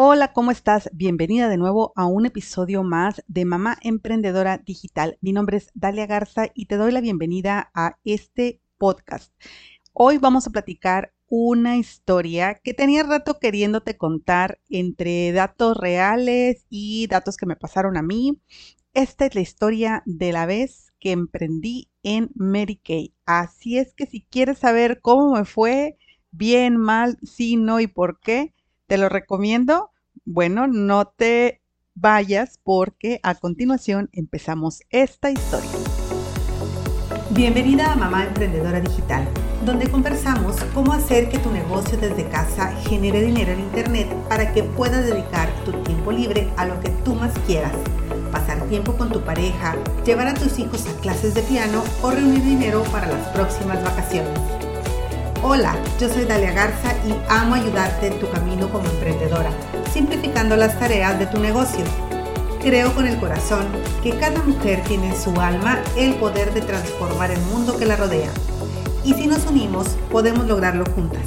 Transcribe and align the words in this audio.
Hola, 0.00 0.32
¿cómo 0.32 0.52
estás? 0.52 0.88
Bienvenida 0.92 1.48
de 1.48 1.56
nuevo 1.56 1.92
a 1.96 2.06
un 2.06 2.24
episodio 2.24 2.84
más 2.84 3.20
de 3.26 3.44
Mamá 3.44 3.76
Emprendedora 3.82 4.58
Digital. 4.58 5.18
Mi 5.20 5.32
nombre 5.32 5.56
es 5.56 5.72
Dalia 5.74 6.06
Garza 6.06 6.46
y 6.54 6.66
te 6.66 6.76
doy 6.76 6.92
la 6.92 7.00
bienvenida 7.00 7.72
a 7.74 7.98
este 8.04 8.60
podcast. 8.76 9.34
Hoy 9.92 10.18
vamos 10.18 10.46
a 10.46 10.50
platicar 10.50 11.14
una 11.26 11.78
historia 11.78 12.60
que 12.62 12.74
tenía 12.74 13.02
rato 13.02 13.40
queriéndote 13.40 13.96
contar 13.96 14.60
entre 14.68 15.32
datos 15.32 15.76
reales 15.76 16.64
y 16.70 17.08
datos 17.08 17.36
que 17.36 17.46
me 17.46 17.56
pasaron 17.56 17.96
a 17.96 18.02
mí. 18.02 18.40
Esta 18.94 19.26
es 19.26 19.34
la 19.34 19.40
historia 19.40 20.04
de 20.06 20.30
la 20.30 20.46
vez 20.46 20.92
que 21.00 21.10
emprendí 21.10 21.90
en 22.04 22.30
Mary 22.36 22.76
Kay. 22.76 23.16
Así 23.26 23.78
es 23.78 23.94
que 23.94 24.06
si 24.06 24.24
quieres 24.24 24.58
saber 24.58 25.00
cómo 25.00 25.34
me 25.34 25.44
fue, 25.44 25.98
bien, 26.30 26.76
mal, 26.76 27.18
sí, 27.24 27.56
no 27.56 27.80
y 27.80 27.88
por 27.88 28.20
qué, 28.20 28.54
te 28.88 28.98
lo 28.98 29.08
recomiendo. 29.08 29.92
Bueno, 30.24 30.66
no 30.66 31.06
te 31.06 31.62
vayas 31.94 32.58
porque 32.64 33.20
a 33.22 33.36
continuación 33.36 34.08
empezamos 34.12 34.80
esta 34.90 35.30
historia. 35.30 35.70
Bienvenida 37.30 37.92
a 37.92 37.96
Mamá 37.96 38.24
Emprendedora 38.24 38.80
Digital, 38.80 39.28
donde 39.64 39.90
conversamos 39.90 40.56
cómo 40.74 40.94
hacer 40.94 41.28
que 41.28 41.38
tu 41.38 41.50
negocio 41.52 41.98
desde 41.98 42.28
casa 42.28 42.72
genere 42.88 43.20
dinero 43.20 43.52
en 43.52 43.60
Internet 43.60 44.08
para 44.28 44.52
que 44.52 44.64
puedas 44.64 45.04
dedicar 45.04 45.50
tu 45.64 45.72
tiempo 45.82 46.10
libre 46.10 46.48
a 46.56 46.64
lo 46.64 46.80
que 46.80 46.88
tú 47.04 47.14
más 47.14 47.38
quieras. 47.40 47.72
Pasar 48.32 48.66
tiempo 48.68 48.94
con 48.94 49.12
tu 49.12 49.20
pareja, 49.20 49.76
llevar 50.04 50.28
a 50.28 50.34
tus 50.34 50.58
hijos 50.58 50.86
a 50.86 51.00
clases 51.00 51.34
de 51.34 51.42
piano 51.42 51.84
o 52.02 52.10
reunir 52.10 52.42
dinero 52.42 52.82
para 52.84 53.06
las 53.06 53.28
próximas 53.28 53.84
vacaciones. 53.84 54.57
Hola, 55.40 55.76
yo 56.00 56.08
soy 56.08 56.24
Dalia 56.24 56.50
Garza 56.52 56.92
y 57.06 57.14
amo 57.28 57.54
ayudarte 57.54 58.08
en 58.08 58.18
tu 58.18 58.28
camino 58.28 58.68
como 58.70 58.88
emprendedora, 58.88 59.50
simplificando 59.92 60.56
las 60.56 60.76
tareas 60.80 61.16
de 61.16 61.26
tu 61.26 61.38
negocio. 61.38 61.84
Creo 62.60 62.92
con 62.92 63.06
el 63.06 63.20
corazón 63.20 63.68
que 64.02 64.18
cada 64.18 64.42
mujer 64.42 64.82
tiene 64.82 65.10
en 65.10 65.16
su 65.16 65.40
alma 65.40 65.78
el 65.96 66.16
poder 66.16 66.52
de 66.52 66.60
transformar 66.62 67.30
el 67.30 67.40
mundo 67.42 67.78
que 67.78 67.86
la 67.86 67.94
rodea. 67.94 68.30
Y 69.04 69.14
si 69.14 69.28
nos 69.28 69.46
unimos, 69.46 69.86
podemos 70.10 70.44
lograrlo 70.46 70.84
juntas. 70.86 71.22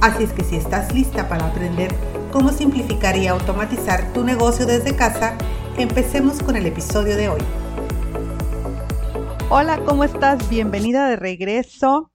Así 0.00 0.22
es 0.22 0.32
que 0.32 0.44
si 0.44 0.54
estás 0.54 0.94
lista 0.94 1.28
para 1.28 1.46
aprender 1.46 1.92
cómo 2.30 2.52
simplificar 2.52 3.16
y 3.16 3.26
automatizar 3.26 4.12
tu 4.12 4.22
negocio 4.22 4.66
desde 4.66 4.94
casa, 4.94 5.34
empecemos 5.76 6.40
con 6.40 6.54
el 6.54 6.66
episodio 6.66 7.16
de 7.16 7.28
hoy. 7.28 7.40
Hola, 9.50 9.80
¿cómo 9.84 10.04
estás? 10.04 10.48
Bienvenida 10.48 11.08
de 11.08 11.16
regreso. 11.16 12.11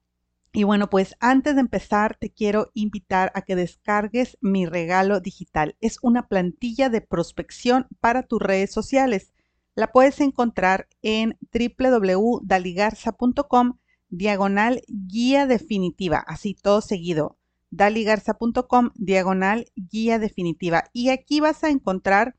Y 0.58 0.63
bueno, 0.63 0.89
pues 0.89 1.16
antes 1.19 1.53
de 1.53 1.61
empezar, 1.61 2.17
te 2.19 2.31
quiero 2.31 2.72
invitar 2.73 3.31
a 3.36 3.44
que 3.44 3.55
descargues 3.55 4.39
mi 4.41 4.66
regalo 4.66 5.19
digital. 5.19 5.75
Es 5.81 5.99
una 6.02 6.27
plantilla 6.27 6.89
de 6.89 7.02
prospección 7.02 7.86
para 7.99 8.23
tus 8.23 8.41
redes 8.41 8.72
sociales. 8.72 9.31
La 9.75 9.91
puedes 9.91 10.19
encontrar 10.19 10.88
en 11.03 11.38
www.daligarza.com 11.53 13.77
diagonal 14.09 14.81
guía 14.88 15.45
definitiva, 15.45 16.23
así 16.25 16.55
todo 16.55 16.81
seguido. 16.81 17.38
daligarza.com 17.69 18.89
diagonal 18.95 19.67
guía 19.75 20.17
definitiva. 20.17 20.86
Y 20.92 21.09
aquí 21.09 21.39
vas 21.39 21.64
a 21.64 21.69
encontrar 21.69 22.36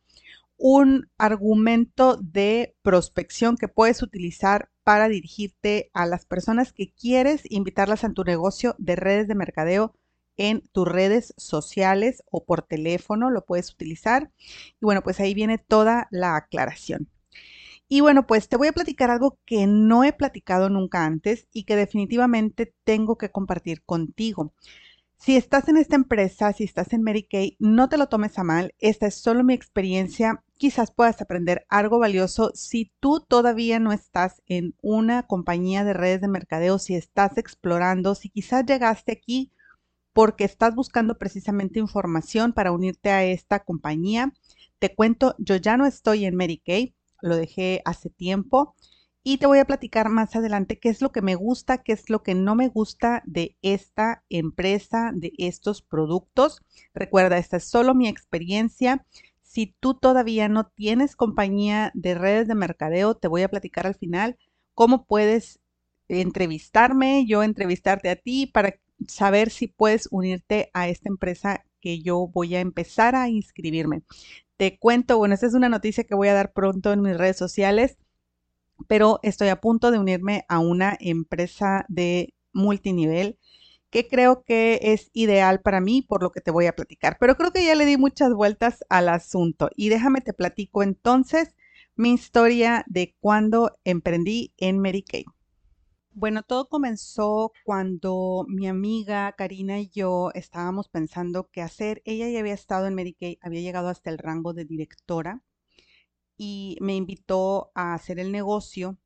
un 0.57 1.09
argumento 1.19 2.17
de 2.17 2.75
prospección 2.83 3.57
que 3.57 3.69
puedes 3.69 4.03
utilizar 4.03 4.71
para 4.89 5.11
dirigirte 5.11 5.91
a 5.93 6.07
las 6.07 6.25
personas 6.25 6.73
que 6.73 6.95
quieres 6.95 7.43
invitarlas 7.51 8.05
a 8.05 8.13
tu 8.15 8.25
negocio 8.25 8.75
de 8.79 8.97
redes 8.97 9.29
de 9.29 9.35
mercadeo 9.35 9.93
en 10.39 10.63
tus 10.73 10.89
redes 10.89 11.35
sociales 11.37 12.23
o 12.31 12.47
por 12.47 12.63
teléfono, 12.63 13.29
lo 13.29 13.45
puedes 13.45 13.71
utilizar. 13.71 14.31
Y 14.81 14.87
bueno, 14.87 15.03
pues 15.03 15.21
ahí 15.21 15.35
viene 15.35 15.59
toda 15.59 16.09
la 16.11 16.37
aclaración. 16.37 17.11
Y 17.87 18.01
bueno, 18.01 18.27
pues 18.27 18.49
te 18.49 18.57
voy 18.57 18.69
a 18.69 18.73
platicar 18.73 19.11
algo 19.11 19.39
que 19.45 19.67
no 19.67 20.05
he 20.05 20.15
platicado 20.15 20.71
nunca 20.71 21.05
antes 21.05 21.49
y 21.53 21.65
que 21.65 21.77
definitivamente 21.77 22.73
tengo 22.85 23.19
que 23.19 23.31
compartir 23.31 23.83
contigo. 23.83 24.55
Si 25.19 25.37
estás 25.37 25.69
en 25.69 25.77
esta 25.77 25.97
empresa, 25.97 26.51
si 26.55 26.65
estás 26.65 26.95
en 26.95 27.03
Mary 27.03 27.25
Kay, 27.25 27.59
no 27.59 27.91
te 27.91 27.99
lo 27.99 28.09
tomes 28.09 28.39
a 28.39 28.43
mal. 28.43 28.75
Esta 28.79 29.07
es 29.07 29.17
solo 29.17 29.45
mi 29.45 29.53
experiencia 29.53 30.43
quizás 30.59 30.91
puedas 30.91 31.21
aprender 31.23 31.65
algo 31.69 31.99
valioso 31.99 32.53
si 32.55 32.93
tú 33.01 33.21
todavía 33.21 33.79
no 33.79 33.93
estás 33.93 34.43
en 34.47 34.75
una 34.83 35.23
compañía 35.23 35.85
de 35.85 35.95
redes 35.95 36.21
de 36.21 36.29
mercadeo, 36.29 36.79
si 36.79 36.95
estás 36.95 37.39
explorando, 37.39 38.15
si 38.15 38.29
quizás 38.29 38.67
llegaste 38.67 39.13
aquí 39.13 39.53
porque 40.13 40.45
estás 40.45 40.75
buscando 40.75 41.17
precisamente 41.17 41.79
información 41.79 42.53
para 42.53 42.73
unirte 42.73 43.11
a 43.11 43.25
esta 43.25 43.61
compañía. 43.61 44.35
Te 44.81 44.95
cuento, 44.95 45.37
yo 45.39 45.57
ya 45.57 45.77
no 45.77 45.87
estoy 45.87 46.25
en 46.25 46.37
Mary 46.37 46.59
Kay, 46.59 46.95
lo 47.23 47.37
dejé 47.37 47.83
hace 47.85 48.11
tiempo 48.11 48.75
y 49.23 49.39
te 49.39 49.47
voy 49.47 49.59
a 49.59 49.65
platicar 49.67 50.09
más 50.09 50.35
adelante 50.37 50.79
qué 50.79 50.89
es 50.89 51.03
lo 51.03 51.13
que 51.13 51.23
me 51.23 51.35
gusta, 51.35 51.83
qué 51.83 51.93
es 51.93 52.09
lo 52.09 52.23
que 52.23 52.35
no 52.35 52.55
me 52.55 52.69
gusta 52.69 53.23
de 53.27 53.57
esta 53.63 54.25
empresa, 54.29 55.13
de 55.15 55.33
estos 55.39 55.83
productos. 55.83 56.63
Recuerda, 56.95 57.39
esta 57.39 57.59
es 57.59 57.65
solo 57.65 57.95
mi 57.95 58.09
experiencia. 58.09 59.05
Si 59.49 59.75
tú 59.81 59.95
todavía 59.95 60.47
no 60.51 60.67
tienes 60.67 61.17
compañía 61.17 61.91
de 61.95 62.15
redes 62.15 62.49
de 62.49 62.55
mercadeo, 62.55 63.15
te 63.15 63.29
voy 63.29 63.43
a 63.43 63.49
platicar 63.49 63.87
al 63.87 63.95
final 63.95 64.37
cómo 64.75 65.07
puedes 65.07 65.59
entrevistarme, 66.07 67.25
yo 67.27 67.43
entrevistarte 67.43 68.11
a 68.11 68.17
ti 68.17 68.47
para 68.47 68.75
saber 69.07 69.49
si 69.49 69.67
puedes 69.67 70.07
unirte 70.11 70.71
a 70.75 70.89
esta 70.89 71.09
empresa 71.09 71.65
que 71.81 72.03
yo 72.03 72.29
voy 72.29 72.57
a 72.57 72.61
empezar 72.61 73.17
a 73.17 73.31
inscribirme. 73.31 74.03
Te 74.59 74.79
cuento, 74.79 75.17
bueno, 75.17 75.33
esta 75.33 75.47
es 75.47 75.55
una 75.55 75.71
noticia 75.71 76.05
que 76.05 76.15
voy 76.15 76.29
a 76.29 76.35
dar 76.35 76.53
pronto 76.53 76.93
en 76.93 77.01
mis 77.01 77.17
redes 77.17 77.39
sociales, 77.39 77.97
pero 78.87 79.19
estoy 79.23 79.49
a 79.49 79.63
punto 79.63 79.91
de 79.91 79.99
unirme 79.99 80.45
a 80.51 80.59
una 80.59 80.95
empresa 81.01 81.87
de 81.89 82.35
multinivel 82.53 83.39
que 83.91 84.07
creo 84.09 84.43
que 84.43 84.79
es 84.83 85.11
ideal 85.13 85.61
para 85.61 85.81
mí 85.81 86.03
por 86.03 86.23
lo 86.23 86.31
que 86.31 86.41
te 86.41 86.51
voy 86.51 86.67
a 86.67 86.77
platicar. 86.77 87.17
Pero 87.19 87.37
creo 87.37 87.53
que 87.53 87.65
ya 87.65 87.75
le 87.75 87.87
di 87.87 87.97
muchas 87.97 88.33
vueltas 88.35 88.85
al 88.89 89.09
asunto 89.09 89.71
y 89.77 89.89
déjame 89.89 90.21
te 90.21 90.33
platico 90.33 90.83
entonces 90.83 91.55
mi 91.97 92.13
historia 92.13 92.85
de 92.87 93.17
cuando 93.21 93.73
emprendí 93.85 94.53
en 94.57 94.79
Mary. 94.79 95.05
Bueno, 96.13 96.43
todo 96.43 96.69
comenzó 96.69 97.53
cuando 97.65 98.45
mi 98.49 98.67
amiga 98.67 99.33
Karina 99.33 99.81
y 99.81 99.89
yo 99.89 100.31
estábamos 100.35 100.89
pensando 100.89 101.49
qué 101.51 101.63
hacer. 101.63 102.03
Ella 102.05 102.29
ya 102.29 102.41
había 102.41 102.55
estado 102.55 102.87
en 102.87 102.95
Mary 102.95 103.17
había 103.41 103.61
llegado 103.61 103.89
hasta 103.89 104.11
el 104.11 104.19
rango 104.19 104.53
de 104.53 104.65
directora 104.65 105.43
y 106.37 106.77
me 106.81 106.97
invitó 106.97 107.71
a 107.75 107.95
hacer 107.95 108.19
el 108.19 108.33
negocio. 108.33 108.99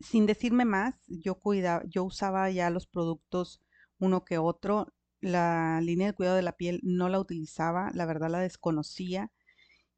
Sin 0.00 0.26
decirme 0.26 0.64
más, 0.64 0.94
yo 1.08 1.36
cuidaba, 1.36 1.84
yo 1.88 2.04
usaba 2.04 2.50
ya 2.50 2.70
los 2.70 2.86
productos 2.86 3.60
uno 3.98 4.24
que 4.24 4.38
otro. 4.38 4.88
La 5.20 5.80
línea 5.80 6.08
de 6.08 6.12
cuidado 6.14 6.36
de 6.36 6.42
la 6.42 6.56
piel 6.56 6.80
no 6.82 7.08
la 7.08 7.18
utilizaba, 7.20 7.90
la 7.94 8.06
verdad 8.06 8.30
la 8.30 8.38
desconocía 8.40 9.32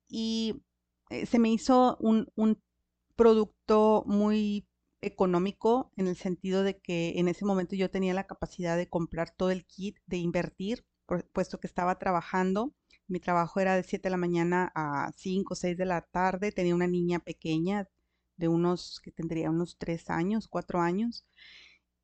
y 0.09 0.63
eh, 1.11 1.27
se 1.27 1.39
me 1.39 1.51
hizo 1.51 1.97
un, 2.01 2.29
un 2.37 2.63
producto 3.17 4.03
muy 4.07 4.67
económico 5.03 5.93
en 5.97 6.09
el 6.09 6.17
sentido 6.17 6.63
de 6.63 6.79
que 6.79 7.19
en 7.19 7.29
ese 7.29 7.45
momento 7.45 7.77
yo 7.77 7.91
tenía 7.91 8.15
la 8.15 8.27
capacidad 8.27 8.77
de 8.77 8.89
comprar 8.89 9.31
todo 9.31 9.51
el 9.51 9.65
kit, 9.67 9.99
de 10.07 10.19
invertir, 10.19 10.85
puesto 11.33 11.61
que 11.61 11.67
estaba 11.67 11.99
trabajando. 11.99 12.75
Mi 13.09 13.21
trabajo 13.21 13.61
era 13.61 13.75
de 13.77 13.83
7 13.83 14.05
de 14.05 14.11
la 14.11 14.17
mañana 14.17 14.71
a 14.75 15.13
5 15.17 15.55
o 15.55 15.57
6 15.57 15.77
de 15.77 15.85
la 15.87 16.03
tarde. 16.03 16.53
Tenía 16.53 16.75
una 16.75 16.87
niña 16.87 17.19
pequeña 17.21 17.89
de 18.37 18.49
unos, 18.49 19.01
que 19.03 19.11
tendría 19.11 19.51
unos 19.51 19.79
3 19.79 20.11
años, 20.11 20.49
4 20.49 20.81
años. 20.81 21.27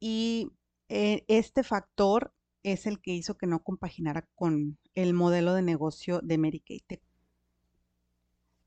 Y 0.00 0.52
eh, 0.88 1.24
este 1.28 1.62
factor 1.62 2.32
es 2.62 2.86
el 2.86 3.00
que 3.00 3.12
hizo 3.12 3.36
que 3.36 3.46
no 3.46 3.62
compaginara 3.62 4.28
con 4.34 4.78
el 4.94 5.14
modelo 5.14 5.54
de 5.54 5.62
negocio 5.62 6.20
de 6.22 6.38
Mary 6.38 6.60
Kay. 6.60 6.82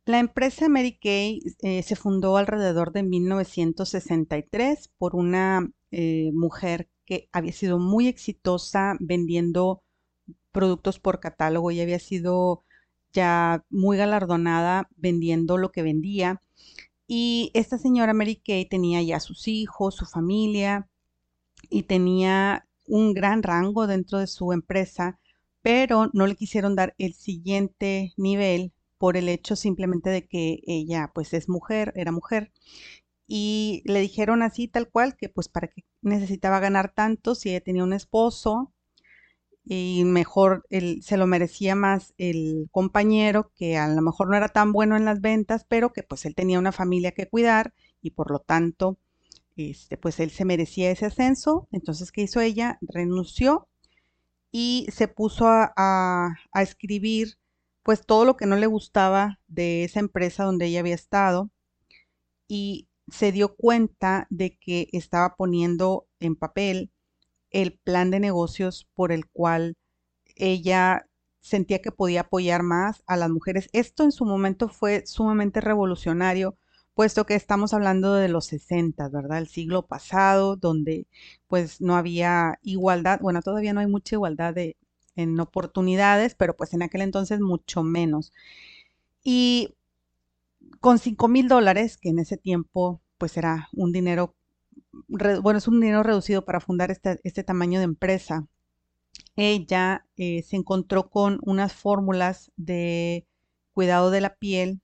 La 0.06 0.20
empresa 0.20 0.70
Mary 0.70 0.98
Kay 0.98 1.42
eh, 1.62 1.84
se 1.84 1.96
fundó 1.96 2.38
alrededor 2.38 2.92
de 2.94 3.04
1963 3.04 4.90
por 4.98 5.16
una 5.16 5.70
eh, 5.92 6.32
mujer 6.34 6.90
que 7.06 7.30
había 7.32 7.52
sido 7.54 7.78
muy 7.78 8.08
exitosa 8.08 8.96
vendiendo 9.00 9.84
productos 10.52 11.00
por 11.00 11.20
catálogo 11.20 11.72
y 11.72 11.82
había 11.82 12.00
sido 12.00 12.64
ya 13.12 13.66
muy 13.70 13.98
galardonada 13.98 14.90
vendiendo 14.96 15.58
lo 15.58 15.72
que 15.72 15.84
vendía. 15.84 16.42
Y 17.08 17.52
esta 17.54 17.78
señora 17.78 18.14
Mary 18.14 18.38
Kay 18.38 18.66
tenía 18.68 19.02
ya 19.02 19.20
sus 19.20 19.48
hijos, 19.48 19.96
su 19.96 20.06
familia, 20.06 20.90
y 21.70 21.84
tenía 21.84 22.68
un 22.88 23.14
gran 23.14 23.44
rango 23.44 23.88
dentro 23.88 24.20
de 24.20 24.28
su 24.28 24.52
empresa, 24.54 25.20
pero 25.62 26.10
no 26.14 26.28
le 26.28 26.36
quisieron 26.36 26.76
dar 26.76 26.96
el 26.98 27.14
siguiente 27.14 28.14
nivel 28.18 28.74
por 28.98 29.18
el 29.18 29.30
hecho 29.30 29.56
simplemente 29.56 30.10
de 30.10 30.28
que 30.28 30.60
ella 30.68 31.12
pues 31.14 31.34
es 31.34 31.50
mujer, 31.50 31.94
era 31.96 32.12
mujer. 32.12 32.52
Y 33.28 33.84
le 33.86 34.02
dijeron 34.02 34.42
así 34.44 34.68
tal 34.68 34.90
cual 34.90 35.16
que 35.16 35.30
pues 35.30 35.50
para 35.50 35.68
qué 35.68 35.84
necesitaba 36.02 36.60
ganar 36.60 36.94
tanto 36.94 37.36
si 37.36 37.50
ella 37.50 37.62
tenía 37.62 37.84
un 37.84 37.94
esposo 37.94 38.74
y 39.64 40.04
mejor 40.06 40.66
se 41.02 41.18
lo 41.18 41.28
merecía 41.28 41.76
más 41.76 42.14
el 42.18 42.68
compañero 42.72 43.52
que 43.56 43.78
a 43.78 43.88
lo 43.88 44.02
mejor 44.02 44.30
no 44.30 44.36
era 44.36 44.50
tan 44.50 44.72
bueno 44.74 44.98
en 44.98 45.06
las 45.06 45.22
ventas, 45.22 45.66
pero 45.70 45.94
que 45.94 46.04
pues 46.04 46.26
él 46.26 46.36
tenía 46.36 46.60
una 46.60 46.72
familia 46.72 47.12
que 47.12 47.30
cuidar 47.30 47.74
y 48.02 48.12
por 48.12 48.32
lo 48.32 48.40
tanto 48.40 48.98
este, 49.60 49.98
pues 49.98 50.20
él 50.20 50.32
se 50.32 50.46
merecía 50.46 50.92
ese 50.92 51.06
ascenso. 51.06 51.68
Entonces, 51.72 52.12
¿qué 52.12 52.22
hizo 52.22 52.40
ella? 52.42 52.78
Renunció 52.82 53.68
y 54.52 54.88
se 54.92 55.08
puso 55.08 55.48
a, 55.48 55.74
a 55.76 56.62
escribir 56.62 57.38
pues 57.84 58.06
todo 58.06 58.26
lo 58.26 58.38
que 58.38 58.46
no 58.46 58.56
le 58.56 58.68
gustaba 58.68 59.40
de 59.48 59.84
esa 59.84 60.00
empresa 60.00 60.44
donde 60.44 60.68
ella 60.68 60.82
había 60.82 60.96
estado 60.96 61.52
y 62.48 62.88
se 63.08 63.32
dio 63.32 63.56
cuenta 63.56 64.28
de 64.30 64.58
que 64.58 64.90
estaba 64.92 65.36
poniendo 65.36 66.08
en 66.20 66.36
papel 66.36 66.92
el 67.52 67.80
plan 67.80 68.12
de 68.12 68.20
negocios 68.20 68.88
por 68.94 69.12
el 69.12 69.28
cual 69.28 69.78
ella 70.36 71.08
sentía 71.42 71.82
que 71.82 71.92
podía 71.92 72.22
apoyar 72.22 72.64
más 72.64 73.04
a 73.08 73.18
las 73.18 73.30
mujeres. 73.30 73.70
Esto 73.74 74.04
en 74.04 74.12
su 74.12 74.26
momento 74.26 74.70
fue 74.70 75.06
sumamente 75.06 75.62
revolucionario, 75.62 76.58
puesto 77.00 77.26
que 77.26 77.36
estamos 77.36 77.74
hablando 77.74 78.16
de 78.16 78.28
los 78.28 78.48
60, 78.48 79.08
¿verdad? 79.08 79.38
El 79.38 79.48
siglo 79.48 79.88
pasado, 79.88 80.58
donde 80.58 81.08
pues 81.48 81.80
no 81.80 81.96
había 81.96 82.60
igualdad, 82.62 83.22
bueno, 83.22 83.42
todavía 83.42 83.72
no 83.72 83.80
hay 83.80 83.88
mucha 83.88 84.18
igualdad 84.18 84.54
en 85.16 85.40
oportunidades, 85.40 86.36
pero 86.36 86.58
pues 86.58 86.74
en 86.74 86.82
aquel 86.82 87.00
entonces 87.00 87.40
mucho 87.40 87.84
menos. 87.84 88.34
Y 89.24 89.76
con 90.82 91.00
5 91.00 91.30
mil 91.30 91.48
dólares, 91.48 91.96
que 91.96 92.10
en 92.10 92.20
ese 92.20 92.36
tiempo 92.36 93.02
pues 93.18 93.38
era 93.38 93.70
un 93.72 93.94
dinero 93.94 94.36
bueno, 95.08 95.58
es 95.58 95.70
un 95.70 95.80
dinero 95.80 96.04
reducido 96.04 96.44
para 96.44 96.60
fundar 96.60 96.92
este, 96.92 97.22
este 97.24 97.46
tamaño 97.46 97.80
de 97.80 97.86
empresa. 97.86 98.46
Ella 99.38 100.06
eh, 100.18 100.44
se 100.44 100.58
encontró 100.58 101.10
con 101.10 101.40
unas 101.44 101.72
fórmulas 101.72 102.52
de 102.58 103.26
cuidado 103.74 104.12
de 104.12 104.20
la 104.20 104.36
piel 104.36 104.82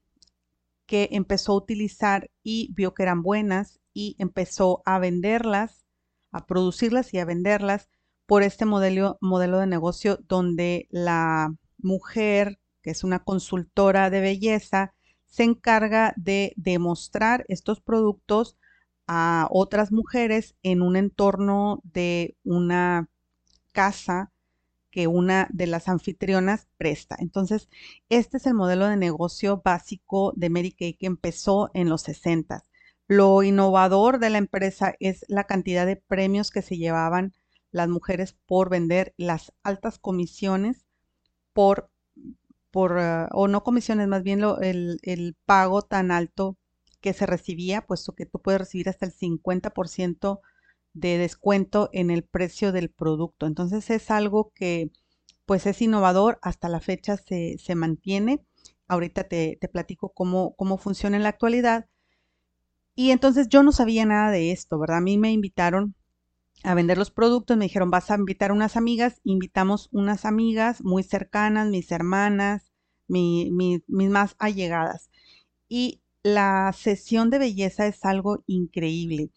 que 0.86 1.08
empezó 1.12 1.52
a 1.52 1.56
utilizar 1.56 2.30
y 2.42 2.72
vio 2.74 2.94
que 2.94 3.02
eran 3.02 3.22
buenas 3.22 3.80
y 3.92 4.16
empezó 4.18 4.82
a 4.84 4.98
venderlas, 4.98 5.86
a 6.30 6.46
producirlas 6.46 7.12
y 7.14 7.18
a 7.18 7.24
venderlas 7.24 7.88
por 8.26 8.42
este 8.42 8.64
modelo, 8.64 9.18
modelo 9.20 9.58
de 9.58 9.66
negocio 9.66 10.18
donde 10.28 10.86
la 10.90 11.54
mujer, 11.78 12.58
que 12.82 12.90
es 12.90 13.04
una 13.04 13.24
consultora 13.24 14.10
de 14.10 14.20
belleza, 14.20 14.94
se 15.26 15.44
encarga 15.44 16.14
de 16.16 16.52
demostrar 16.56 17.44
estos 17.48 17.80
productos 17.80 18.56
a 19.06 19.48
otras 19.50 19.92
mujeres 19.92 20.56
en 20.62 20.82
un 20.82 20.96
entorno 20.96 21.80
de 21.84 22.36
una 22.44 23.08
casa 23.72 24.32
que 24.96 25.08
una 25.08 25.46
de 25.52 25.66
las 25.66 25.90
anfitrionas 25.90 26.68
presta. 26.78 27.16
Entonces, 27.18 27.68
este 28.08 28.38
es 28.38 28.46
el 28.46 28.54
modelo 28.54 28.86
de 28.86 28.96
negocio 28.96 29.60
básico 29.62 30.32
de 30.36 30.48
Kay 30.74 30.94
que 30.94 31.04
empezó 31.04 31.70
en 31.74 31.90
los 31.90 32.00
60. 32.00 32.64
Lo 33.06 33.42
innovador 33.42 34.18
de 34.18 34.30
la 34.30 34.38
empresa 34.38 34.94
es 34.98 35.26
la 35.28 35.44
cantidad 35.44 35.84
de 35.84 35.96
premios 35.96 36.50
que 36.50 36.62
se 36.62 36.78
llevaban 36.78 37.34
las 37.72 37.90
mujeres 37.90 38.38
por 38.46 38.70
vender 38.70 39.12
las 39.18 39.52
altas 39.62 39.98
comisiones 39.98 40.86
por, 41.52 41.90
por 42.70 42.92
uh, 42.92 43.28
o 43.32 43.48
no 43.48 43.62
comisiones, 43.64 44.08
más 44.08 44.22
bien 44.22 44.40
lo, 44.40 44.62
el, 44.62 44.98
el 45.02 45.36
pago 45.44 45.82
tan 45.82 46.10
alto 46.10 46.56
que 47.02 47.12
se 47.12 47.26
recibía, 47.26 47.82
puesto 47.82 48.14
que 48.14 48.24
tú 48.24 48.40
puedes 48.40 48.62
recibir 48.62 48.88
hasta 48.88 49.04
el 49.04 49.12
50% 49.12 50.40
de 50.96 51.18
descuento 51.18 51.90
en 51.92 52.10
el 52.10 52.24
precio 52.24 52.72
del 52.72 52.90
producto. 52.90 53.46
Entonces 53.46 53.90
es 53.90 54.10
algo 54.10 54.50
que 54.54 54.90
pues 55.44 55.66
es 55.66 55.80
innovador, 55.82 56.38
hasta 56.42 56.68
la 56.68 56.80
fecha 56.80 57.16
se, 57.16 57.74
mantiene. 57.76 58.42
Ahorita 58.88 59.24
te, 59.24 59.58
te 59.60 59.68
platico 59.68 60.08
cómo, 60.12 60.56
cómo 60.56 60.78
funciona 60.78 61.16
en 61.16 61.22
la 61.22 61.28
actualidad. 61.28 61.86
Y 62.94 63.10
entonces 63.10 63.48
yo 63.48 63.62
no 63.62 63.72
sabía 63.72 64.06
nada 64.06 64.30
de 64.30 64.52
esto, 64.52 64.78
¿verdad? 64.78 64.98
A 64.98 65.02
mí 65.02 65.18
me 65.18 65.32
invitaron 65.32 65.94
a 66.64 66.74
vender 66.74 66.96
los 66.96 67.10
productos, 67.10 67.56
me 67.56 67.66
dijeron, 67.66 67.90
vas 67.90 68.10
a 68.10 68.16
invitar 68.16 68.50
unas 68.50 68.76
amigas, 68.76 69.20
invitamos 69.22 69.88
unas 69.92 70.24
amigas 70.24 70.82
muy 70.82 71.02
cercanas, 71.02 71.68
mis 71.68 71.92
hermanas, 71.92 72.72
mis 73.06 73.82
más 73.88 74.34
allegadas. 74.38 75.10
Y 75.68 76.00
la 76.22 76.72
sesión 76.72 77.28
de 77.28 77.38
belleza 77.38 77.86
es 77.86 78.04
algo 78.04 78.42
increíble 78.46 79.30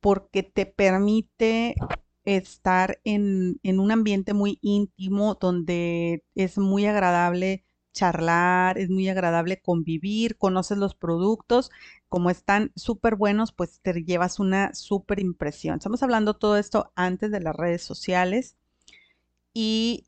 porque 0.00 0.42
te 0.42 0.66
permite 0.66 1.74
estar 2.24 3.00
en, 3.04 3.58
un 3.64 3.90
ambiente 3.90 4.34
muy 4.34 4.58
íntimo 4.60 5.36
donde 5.40 6.24
es 6.34 6.58
muy 6.58 6.86
agradable 6.86 7.64
charlar, 7.92 8.78
es 8.78 8.90
muy 8.90 9.08
agradable 9.08 9.60
convivir, 9.60 10.36
conoces 10.36 10.78
los 10.78 10.94
productos, 10.94 11.70
como 12.08 12.30
están 12.30 12.70
súper 12.76 13.16
buenos, 13.16 13.52
pues 13.52 13.80
te 13.80 14.04
llevas 14.04 14.38
una 14.38 14.74
súper 14.74 15.20
impresión. 15.20 15.76
Estamos 15.76 16.02
hablando 16.02 16.34
todo 16.34 16.58
esto 16.58 16.92
antes 16.94 17.30
de 17.30 17.40
las 17.40 17.56
redes 17.56 17.82
sociales 17.82 18.56
y 19.52 20.06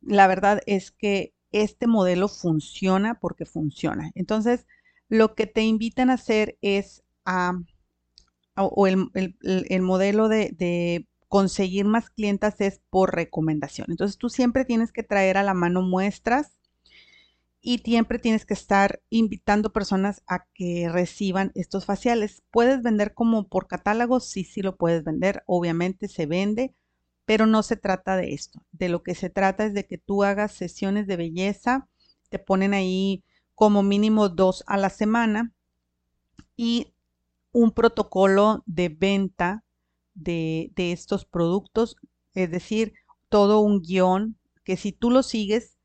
la 0.00 0.26
verdad 0.26 0.60
es 0.66 0.90
que 0.90 1.34
este 1.52 1.86
modelo 1.86 2.28
funciona 2.28 3.18
porque 3.20 3.44
funciona. 3.44 4.12
Entonces, 4.14 4.66
lo 5.08 5.34
que 5.34 5.46
te 5.46 5.62
invitan 5.62 6.10
a 6.10 6.14
hacer 6.14 6.56
es 6.62 7.02
a, 7.24 7.60
o 8.62 8.86
el, 8.86 9.82
modelo 9.82 10.28
de, 10.28 11.06
conseguir 11.28 11.84
más 11.84 12.10
clientas 12.10 12.60
es 12.60 12.80
por 12.90 13.14
recomendación. 13.14 13.86
Entonces, 13.90 14.18
tú 14.18 14.28
siempre 14.28 14.64
tienes 14.64 14.90
que 14.90 15.04
traer 15.04 15.36
a 15.36 15.44
la 15.44 15.54
mano 15.54 15.80
muestras 15.80 16.56
y 17.60 17.78
siempre 17.78 18.18
tienes 18.18 18.46
que 18.46 18.54
estar 18.54 19.00
invitando 19.10 19.72
personas 19.72 20.22
a 20.26 20.46
que 20.54 20.88
reciban 20.90 21.52
estos 21.54 21.84
faciales. 21.84 22.42
Puedes 22.50 22.82
vender 22.82 23.14
como 23.14 23.48
por 23.48 23.68
catálogo, 23.68 24.18
sí, 24.18 24.44
sí 24.44 24.62
lo 24.62 24.76
puedes 24.76 25.04
vender, 25.04 25.44
obviamente 25.46 26.08
se 26.08 26.26
vende, 26.26 26.74
pero 27.26 27.46
no 27.46 27.62
se 27.62 27.76
trata 27.76 28.16
de 28.16 28.32
esto. 28.32 28.64
De 28.72 28.88
lo 28.88 29.02
que 29.02 29.14
se 29.14 29.30
trata 29.30 29.66
es 29.66 29.74
de 29.74 29.86
que 29.86 29.98
tú 29.98 30.24
hagas 30.24 30.52
sesiones 30.52 31.06
de 31.06 31.16
belleza, 31.16 31.88
te 32.28 32.38
ponen 32.38 32.74
ahí 32.74 33.22
como 33.54 33.82
mínimo 33.82 34.30
dos 34.30 34.64
a 34.66 34.78
la 34.78 34.90
semana 34.90 35.52
y 36.56 36.94
un 37.52 37.72
protocolo 37.72 38.62
de 38.66 38.88
venta 38.88 39.64
de, 40.14 40.72
de 40.76 40.92
estos 40.92 41.24
productos, 41.24 41.96
es 42.34 42.50
decir, 42.50 42.94
todo 43.28 43.60
un 43.60 43.80
guion 43.80 44.36
que 44.64 44.76
si 44.76 44.92
tú 44.92 45.10
lo 45.10 45.22
sigues, 45.22 45.78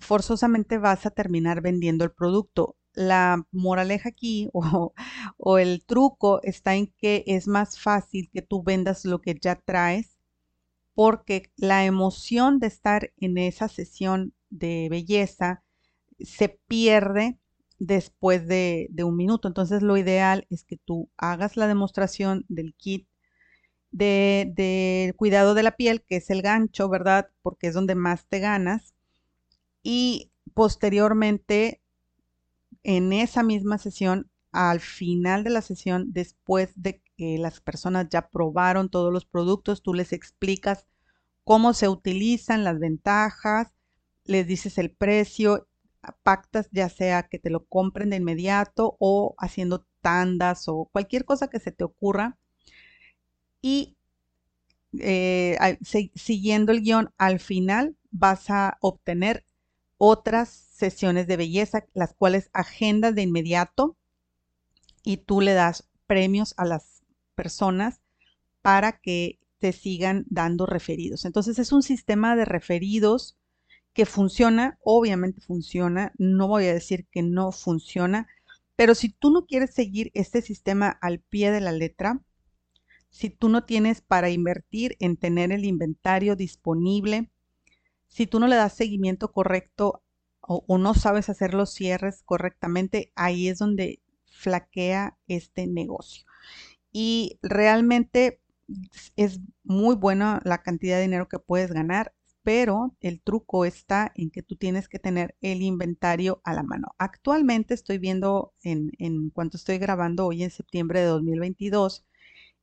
forzosamente 0.00 0.78
vas 0.78 1.06
a 1.06 1.10
terminar 1.10 1.60
vendiendo 1.60 2.04
el 2.04 2.12
producto. 2.12 2.76
La 2.92 3.44
moraleja 3.52 4.10
aquí 4.10 4.48
o, 4.52 4.92
o, 5.36 5.58
el 5.58 5.84
truco 5.84 6.40
está 6.42 6.74
en 6.76 6.88
que 6.98 7.24
es 7.26 7.48
más 7.48 7.78
fácil 7.78 8.30
que 8.32 8.42
tú 8.42 8.62
vendas 8.62 9.04
lo 9.04 9.20
que 9.20 9.36
ya 9.40 9.56
traes 9.56 10.14
porque 10.94 11.50
la 11.56 11.84
emoción 11.84 12.58
de 12.60 12.68
estar 12.68 13.12
en 13.18 13.38
esa 13.38 13.68
sesión 13.68 14.32
de 14.50 14.88
belleza 14.90 15.64
se 16.20 16.48
pierde 16.48 17.38
después 17.86 18.46
de, 18.48 18.88
un 19.04 19.16
minuto. 19.16 19.48
Entonces 19.48 19.82
lo 19.82 19.96
ideal 19.96 20.46
es 20.50 20.64
que 20.64 20.76
tú 20.76 21.10
hagas 21.16 21.56
la 21.56 21.66
demostración 21.66 22.44
del 22.48 22.74
kit 22.74 23.06
de, 23.90 24.50
de, 24.56 25.14
cuidado 25.16 25.54
de 25.54 25.62
la 25.62 25.76
piel, 25.76 26.02
que 26.02 26.16
es 26.16 26.30
el 26.30 26.42
gancho, 26.42 26.88
¿verdad? 26.88 27.28
Porque 27.42 27.68
es 27.68 27.74
donde 27.74 27.94
más 27.94 28.26
te 28.26 28.40
ganas. 28.40 28.94
Y 29.82 30.32
posteriormente, 30.54 31.82
en 32.82 33.12
esa 33.12 33.42
misma 33.42 33.78
sesión, 33.78 34.30
al 34.50 34.80
final 34.80 35.44
de 35.44 35.50
la 35.50 35.62
sesión, 35.62 36.12
después 36.12 36.72
de 36.76 37.02
que 37.16 37.38
las 37.38 37.60
personas 37.60 38.08
ya 38.08 38.28
probaron 38.30 38.88
todos 38.88 39.12
los 39.12 39.26
productos, 39.26 39.82
tú 39.82 39.94
les 39.94 40.12
explicas 40.12 40.86
cómo 41.44 41.74
se 41.74 41.88
utilizan, 41.88 42.64
las 42.64 42.78
ventajas, 42.78 43.72
les 44.24 44.46
dices 44.46 44.78
el 44.78 44.90
precio, 44.90 45.68
pactas 46.22 46.68
ya 46.72 46.88
sea 46.88 47.24
que 47.24 47.38
te 47.38 47.50
lo 47.50 47.64
compren 47.66 48.10
de 48.10 48.16
inmediato 48.16 48.96
o 49.00 49.34
haciendo 49.38 49.86
tandas 50.00 50.68
o 50.68 50.88
cualquier 50.92 51.24
cosa 51.24 51.48
que 51.48 51.60
se 51.60 51.72
te 51.72 51.84
ocurra. 51.84 52.38
Y 53.62 53.96
eh, 55.00 55.78
siguiendo 56.14 56.72
el 56.72 56.82
guion, 56.82 57.12
al 57.18 57.40
final 57.40 57.96
vas 58.10 58.50
a 58.50 58.78
obtener 58.80 59.44
otras 59.96 60.48
sesiones 60.48 61.26
de 61.26 61.36
belleza, 61.36 61.86
las 61.94 62.14
cuales 62.14 62.50
agendas 62.52 63.14
de 63.14 63.22
inmediato 63.22 63.96
y 65.02 65.18
tú 65.18 65.40
le 65.40 65.54
das 65.54 65.88
premios 66.06 66.54
a 66.56 66.64
las 66.64 67.02
personas 67.34 68.00
para 68.62 69.00
que 69.00 69.38
te 69.58 69.72
sigan 69.72 70.24
dando 70.28 70.66
referidos. 70.66 71.24
Entonces 71.24 71.58
es 71.58 71.72
un 71.72 71.82
sistema 71.82 72.36
de 72.36 72.44
referidos 72.44 73.36
que 73.94 74.06
funciona, 74.06 74.78
obviamente 74.82 75.40
funciona, 75.40 76.12
no 76.18 76.48
voy 76.48 76.66
a 76.66 76.74
decir 76.74 77.06
que 77.10 77.22
no 77.22 77.52
funciona, 77.52 78.26
pero 78.76 78.94
si 78.94 79.08
tú 79.08 79.30
no 79.30 79.46
quieres 79.46 79.72
seguir 79.72 80.10
este 80.14 80.42
sistema 80.42 80.98
al 81.00 81.20
pie 81.20 81.52
de 81.52 81.60
la 81.60 81.72
letra, 81.72 82.20
si 83.08 83.30
tú 83.30 83.48
no 83.48 83.64
tienes 83.64 84.00
para 84.00 84.30
invertir 84.30 84.96
en 84.98 85.16
tener 85.16 85.52
el 85.52 85.64
inventario 85.64 86.34
disponible, 86.34 87.30
si 88.08 88.26
tú 88.26 88.40
no 88.40 88.48
le 88.48 88.56
das 88.56 88.74
seguimiento 88.74 89.32
correcto 89.32 90.02
o, 90.40 90.78
no 90.78 90.92
sabes 90.94 91.28
hacer 91.28 91.54
los 91.54 91.72
cierres 91.72 92.22
correctamente, 92.24 93.12
ahí 93.14 93.48
es 93.48 93.58
donde 93.58 94.02
flaquea 94.26 95.16
este 95.26 95.66
negocio. 95.66 96.24
Y 96.92 97.38
realmente 97.42 98.40
es 99.16 99.40
muy 99.62 99.94
buena 99.94 100.40
la 100.44 100.62
cantidad 100.62 100.96
de 100.96 101.02
dinero 101.02 101.28
que 101.28 101.38
puedes 101.38 101.72
ganar, 101.72 102.12
pero 102.44 102.94
el 103.00 103.20
truco 103.22 103.64
está 103.64 104.12
en 104.14 104.30
que 104.30 104.42
tú 104.42 104.56
tienes 104.56 104.88
que 104.88 104.98
tener 104.98 105.36
el 105.40 105.62
inventario 105.62 106.40
a 106.44 106.52
la 106.54 106.62
mano. 106.62 106.94
Actualmente 106.98 107.74
estoy 107.74 107.98
viendo 107.98 108.54
en, 108.62 109.30
cuanto 109.30 109.56
estoy 109.56 109.78
grabando 109.78 110.26
hoy 110.26 110.42
en 110.44 110.50
septiembre 110.50 111.00
de 111.00 111.06
2022, 111.06 112.04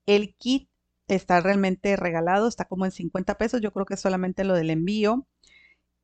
el 0.06 0.36
kit 0.36 0.70
está 1.08 1.42
realmente 1.42 1.96
regalado, 1.96 2.48
está 2.48 2.66
como 2.66 2.86
en 2.86 2.92
50 2.92 3.38
pesos, 3.38 3.62
yo 3.62 3.72
creo 3.74 3.86
que 3.86 3.96
es 3.96 4.02
solamente 4.02 4.44
lo 4.44 4.54
del 4.54 4.70
envío. 4.70 5.28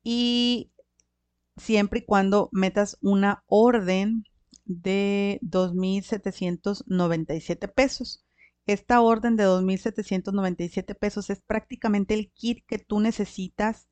Y 0.02 0.72
siempre 1.56 2.00
y 2.00 2.04
cuando 2.04 2.48
metas 2.52 2.98
una 3.00 3.44
orden 3.46 4.24
de 4.64 5.38
2.797 5.42 7.72
pesos. 7.72 8.24
Esta 8.68 9.00
orden 9.00 9.36
de 9.36 9.46
2.797 9.46 10.94
pesos 10.94 11.30
es 11.30 11.40
prácticamente 11.40 12.12
el 12.12 12.30
kit 12.30 12.66
que 12.66 12.78
tú 12.78 13.00
necesitas 13.00 13.88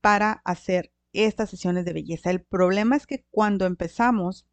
para 0.00 0.40
hacer 0.46 0.90
estas 1.12 1.50
sesiones 1.50 1.84
de 1.84 1.92
belleza. 1.92 2.30
El 2.30 2.40
problema 2.40 2.96
es 2.96 3.06
que 3.06 3.26
cuando 3.30 3.66
empezamos, 3.66 4.46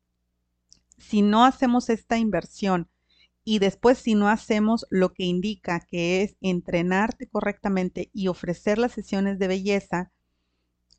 si 0.98 1.22
no 1.22 1.46
hacemos 1.46 1.90
esta 1.90 2.18
inversión 2.18 2.90
y 3.46 3.60
después 3.60 4.00
si 4.00 4.16
no 4.16 4.28
hacemos 4.28 4.86
lo 4.90 5.14
que 5.14 5.24
indica 5.24 5.80
que 5.80 6.24
es 6.24 6.36
entrenarte 6.42 7.30
correctamente 7.30 8.10
y 8.12 8.28
ofrecer 8.28 8.78
las 8.78 8.92
sesiones 8.92 9.40
de 9.40 9.48
belleza 9.48 10.12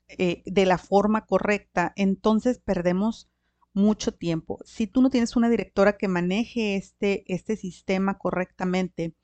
eh, 0.08 0.42
de 0.46 0.64
la 0.64 0.78
forma 0.78 1.26
correcta, 1.26 1.92
entonces 1.96 2.60
perdemos 2.60 3.28
mucho 3.72 4.12
tiempo. 4.12 4.58
Si 4.64 4.86
tú 4.86 5.02
no 5.02 5.10
tienes 5.10 5.36
una 5.36 5.50
directora 5.50 5.96
que 5.96 6.08
maneje 6.08 6.76
este, 6.76 7.24
este 7.32 7.56
sistema 7.56 8.18
correctamente 8.18 9.14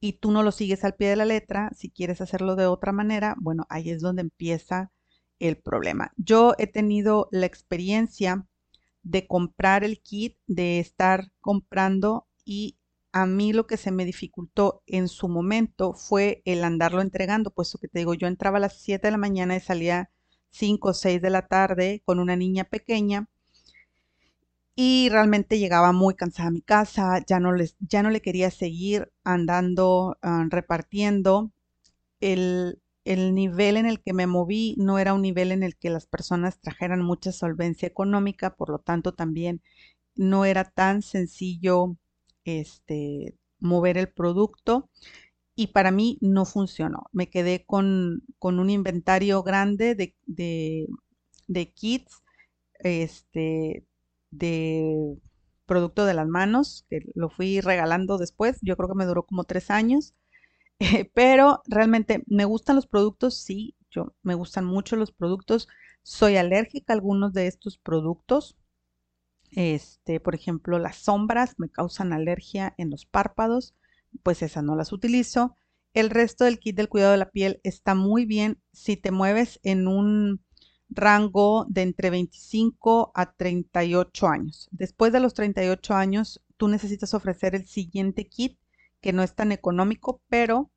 y 0.00 0.14
tú 0.14 0.30
no 0.30 0.42
lo 0.42 0.52
sigues 0.52 0.84
al 0.84 0.94
pie 0.94 1.08
de 1.08 1.16
la 1.16 1.26
letra, 1.26 1.70
si 1.76 1.90
quieres 1.90 2.20
hacerlo 2.20 2.56
de 2.56 2.66
otra 2.66 2.92
manera, 2.92 3.36
bueno, 3.38 3.66
ahí 3.68 3.90
es 3.90 4.00
donde 4.00 4.22
empieza 4.22 4.92
el 5.38 5.56
problema. 5.56 6.12
Yo 6.16 6.54
he 6.58 6.66
tenido 6.66 7.28
la 7.32 7.46
experiencia 7.46 8.46
de 9.02 9.26
comprar 9.26 9.84
el 9.84 10.00
kit, 10.00 10.36
de 10.46 10.78
estar 10.80 11.32
comprando 11.40 12.26
y 12.44 12.78
a 13.12 13.26
mí 13.26 13.52
lo 13.52 13.66
que 13.66 13.76
se 13.76 13.90
me 13.90 14.04
dificultó 14.04 14.82
en 14.86 15.08
su 15.08 15.28
momento 15.28 15.94
fue 15.94 16.42
el 16.44 16.62
andarlo 16.64 17.00
entregando, 17.00 17.50
puesto 17.50 17.78
que 17.78 17.88
te 17.88 18.00
digo, 18.00 18.14
yo 18.14 18.28
entraba 18.28 18.58
a 18.58 18.60
las 18.60 18.80
7 18.80 19.08
de 19.08 19.12
la 19.12 19.18
mañana 19.18 19.56
y 19.56 19.60
salía 19.60 20.10
5 20.50 20.90
o 20.90 20.94
6 20.94 21.20
de 21.20 21.30
la 21.30 21.48
tarde 21.48 22.02
con 22.04 22.18
una 22.20 22.36
niña 22.36 22.64
pequeña 22.64 23.28
y 24.82 25.10
realmente 25.10 25.58
llegaba 25.58 25.92
muy 25.92 26.14
cansada 26.14 26.48
a 26.48 26.52
mi 26.52 26.62
casa, 26.62 27.22
ya 27.26 27.38
no, 27.38 27.52
les, 27.52 27.76
ya 27.80 28.02
no 28.02 28.08
le 28.08 28.22
quería 28.22 28.50
seguir 28.50 29.12
andando, 29.24 30.16
ah, 30.22 30.46
repartiendo. 30.48 31.52
El, 32.20 32.80
el 33.04 33.34
nivel 33.34 33.76
en 33.76 33.84
el 33.84 34.00
que 34.00 34.14
me 34.14 34.26
moví 34.26 34.76
no 34.78 34.98
era 34.98 35.12
un 35.12 35.20
nivel 35.20 35.52
en 35.52 35.62
el 35.64 35.76
que 35.76 35.90
las 35.90 36.06
personas 36.06 36.60
trajeran 36.60 37.02
mucha 37.02 37.30
solvencia 37.30 37.86
económica, 37.88 38.56
por 38.56 38.70
lo 38.70 38.78
tanto 38.78 39.12
también 39.12 39.60
no 40.14 40.46
era 40.46 40.64
tan 40.64 41.02
sencillo 41.02 41.98
este, 42.46 43.36
mover 43.58 43.98
el 43.98 44.08
producto 44.08 44.88
y 45.54 45.68
para 45.68 45.90
mí 45.90 46.16
no 46.22 46.46
funcionó. 46.46 47.04
Me 47.12 47.28
quedé 47.28 47.66
con, 47.66 48.22
un 48.40 48.70
inventario 48.70 49.42
grande 49.42 49.94
de, 49.94 50.86
de 51.48 51.72
kits, 51.74 52.22
este, 52.78 53.84
de 54.30 55.16
producto 55.66 56.04
de 56.04 56.14
las 56.14 56.28
manos, 56.28 56.84
que 56.88 57.00
lo 57.14 57.30
fui 57.30 57.60
regalando 57.60 58.18
después, 58.18 58.58
yo 58.62 58.76
creo 58.76 58.88
que 58.88 58.94
me 58.96 59.06
duró 59.06 59.24
como 59.24 59.44
tres 59.44 59.70
años, 59.70 60.14
pero 61.14 61.62
realmente 61.66 62.24
me 62.26 62.44
gustan 62.44 62.76
los 62.76 62.86
productos, 62.86 63.36
sí, 63.36 63.76
yo 63.90 64.14
me 64.22 64.34
gustan 64.34 64.64
mucho 64.64 64.96
los 64.96 65.12
productos, 65.12 65.68
soy 66.02 66.36
alérgica 66.36 66.92
a 66.92 66.96
algunos 66.96 67.32
de 67.32 67.46
estos 67.46 67.78
productos, 67.78 68.56
este, 69.52 70.20
por 70.20 70.34
ejemplo, 70.34 70.78
las 70.78 70.96
sombras 70.96 71.54
me 71.58 71.68
causan 71.68 72.12
alergia 72.12 72.74
en 72.78 72.90
los 72.90 73.06
párpados, 73.06 73.74
pues 74.22 74.42
esas 74.42 74.64
no 74.64 74.76
las 74.76 74.92
utilizo. 74.92 75.56
El 75.92 76.10
resto 76.10 76.44
del 76.44 76.60
kit 76.60 76.76
del 76.76 76.88
cuidado 76.88 77.12
de 77.12 77.18
la 77.18 77.30
piel 77.30 77.60
está 77.64 77.94
muy 77.94 78.26
bien 78.26 78.60
si 78.72 78.96
te 78.96 79.10
mueves 79.10 79.58
en 79.64 79.88
un 79.88 80.40
rango 80.90 81.66
de 81.68 81.82
entre 81.82 82.10
25 82.10 83.12
a 83.14 83.32
38 83.32 84.26
años. 84.28 84.68
Después 84.72 85.12
de 85.12 85.20
los 85.20 85.34
38 85.34 85.94
años, 85.94 86.42
tú 86.56 86.68
necesitas 86.68 87.14
ofrecer 87.14 87.54
el 87.54 87.66
siguiente 87.66 88.26
kit 88.26 88.58
que 89.00 89.12
no 89.12 89.22
es 89.22 89.34
tan 89.34 89.52
económico, 89.52 90.20
pero 90.28 90.70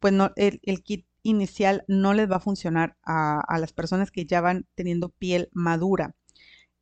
pues 0.00 0.12
no, 0.12 0.32
el, 0.36 0.82
kit 0.82 1.06
inicial 1.22 1.84
no 1.86 2.14
les 2.14 2.30
va 2.30 2.36
a 2.36 2.40
funcionar 2.40 2.96
a, 3.04 3.58
las 3.58 3.72
personas 3.72 4.10
que 4.10 4.26
ya 4.26 4.40
van 4.40 4.66
teniendo 4.74 5.10
piel 5.10 5.48
madura. 5.52 6.14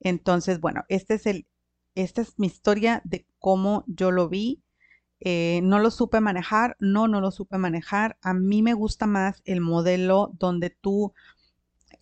Entonces, 0.00 0.60
bueno, 0.60 0.84
este 0.88 1.14
es 1.14 1.26
el, 1.26 1.46
esta 1.94 2.22
es 2.22 2.38
mi 2.38 2.46
historia 2.46 3.02
de 3.04 3.26
cómo 3.38 3.84
yo 3.86 4.10
lo 4.10 4.28
vi. 4.28 4.62
Eh, 5.20 5.60
no 5.62 5.78
lo 5.78 5.90
supe 5.90 6.20
manejar, 6.20 6.76
no, 6.78 7.08
no 7.08 7.20
lo 7.20 7.30
supe 7.30 7.58
manejar. 7.58 8.18
A 8.22 8.34
mí 8.34 8.62
me 8.62 8.74
gusta 8.74 9.06
más 9.06 9.40
el 9.44 9.62
modelo 9.62 10.30
donde 10.38 10.70
tú 10.70 11.14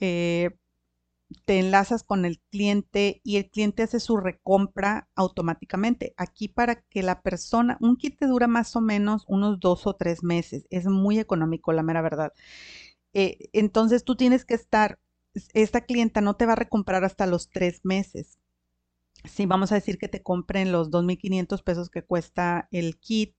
eh, 0.00 0.50
te 1.44 1.58
enlazas 1.58 2.02
con 2.02 2.24
el 2.24 2.40
cliente 2.50 3.20
y 3.24 3.36
el 3.36 3.50
cliente 3.50 3.82
hace 3.82 4.00
su 4.00 4.16
recompra 4.16 5.08
automáticamente. 5.14 6.14
Aquí 6.16 6.48
para 6.48 6.76
que 6.82 7.02
la 7.02 7.22
persona, 7.22 7.76
un 7.80 7.96
kit 7.96 8.18
te 8.18 8.26
dura 8.26 8.46
más 8.46 8.76
o 8.76 8.80
menos 8.80 9.24
unos 9.28 9.60
dos 9.60 9.86
o 9.86 9.94
tres 9.94 10.22
meses. 10.22 10.66
Es 10.70 10.86
muy 10.86 11.18
económico, 11.18 11.72
la 11.72 11.82
mera 11.82 12.02
verdad. 12.02 12.32
Eh, 13.12 13.48
entonces 13.52 14.04
tú 14.04 14.16
tienes 14.16 14.44
que 14.44 14.54
estar, 14.54 14.98
esta 15.54 15.82
clienta 15.82 16.20
no 16.20 16.34
te 16.36 16.46
va 16.46 16.52
a 16.52 16.56
recomprar 16.56 17.04
hasta 17.04 17.26
los 17.26 17.50
tres 17.50 17.80
meses. 17.84 18.38
Si 19.24 19.46
vamos 19.46 19.72
a 19.72 19.76
decir 19.76 19.98
que 19.98 20.08
te 20.08 20.22
compren 20.22 20.72
los 20.72 20.90
2.500 20.90 21.62
pesos 21.62 21.90
que 21.90 22.02
cuesta 22.02 22.68
el 22.70 22.98
kit, 22.98 23.34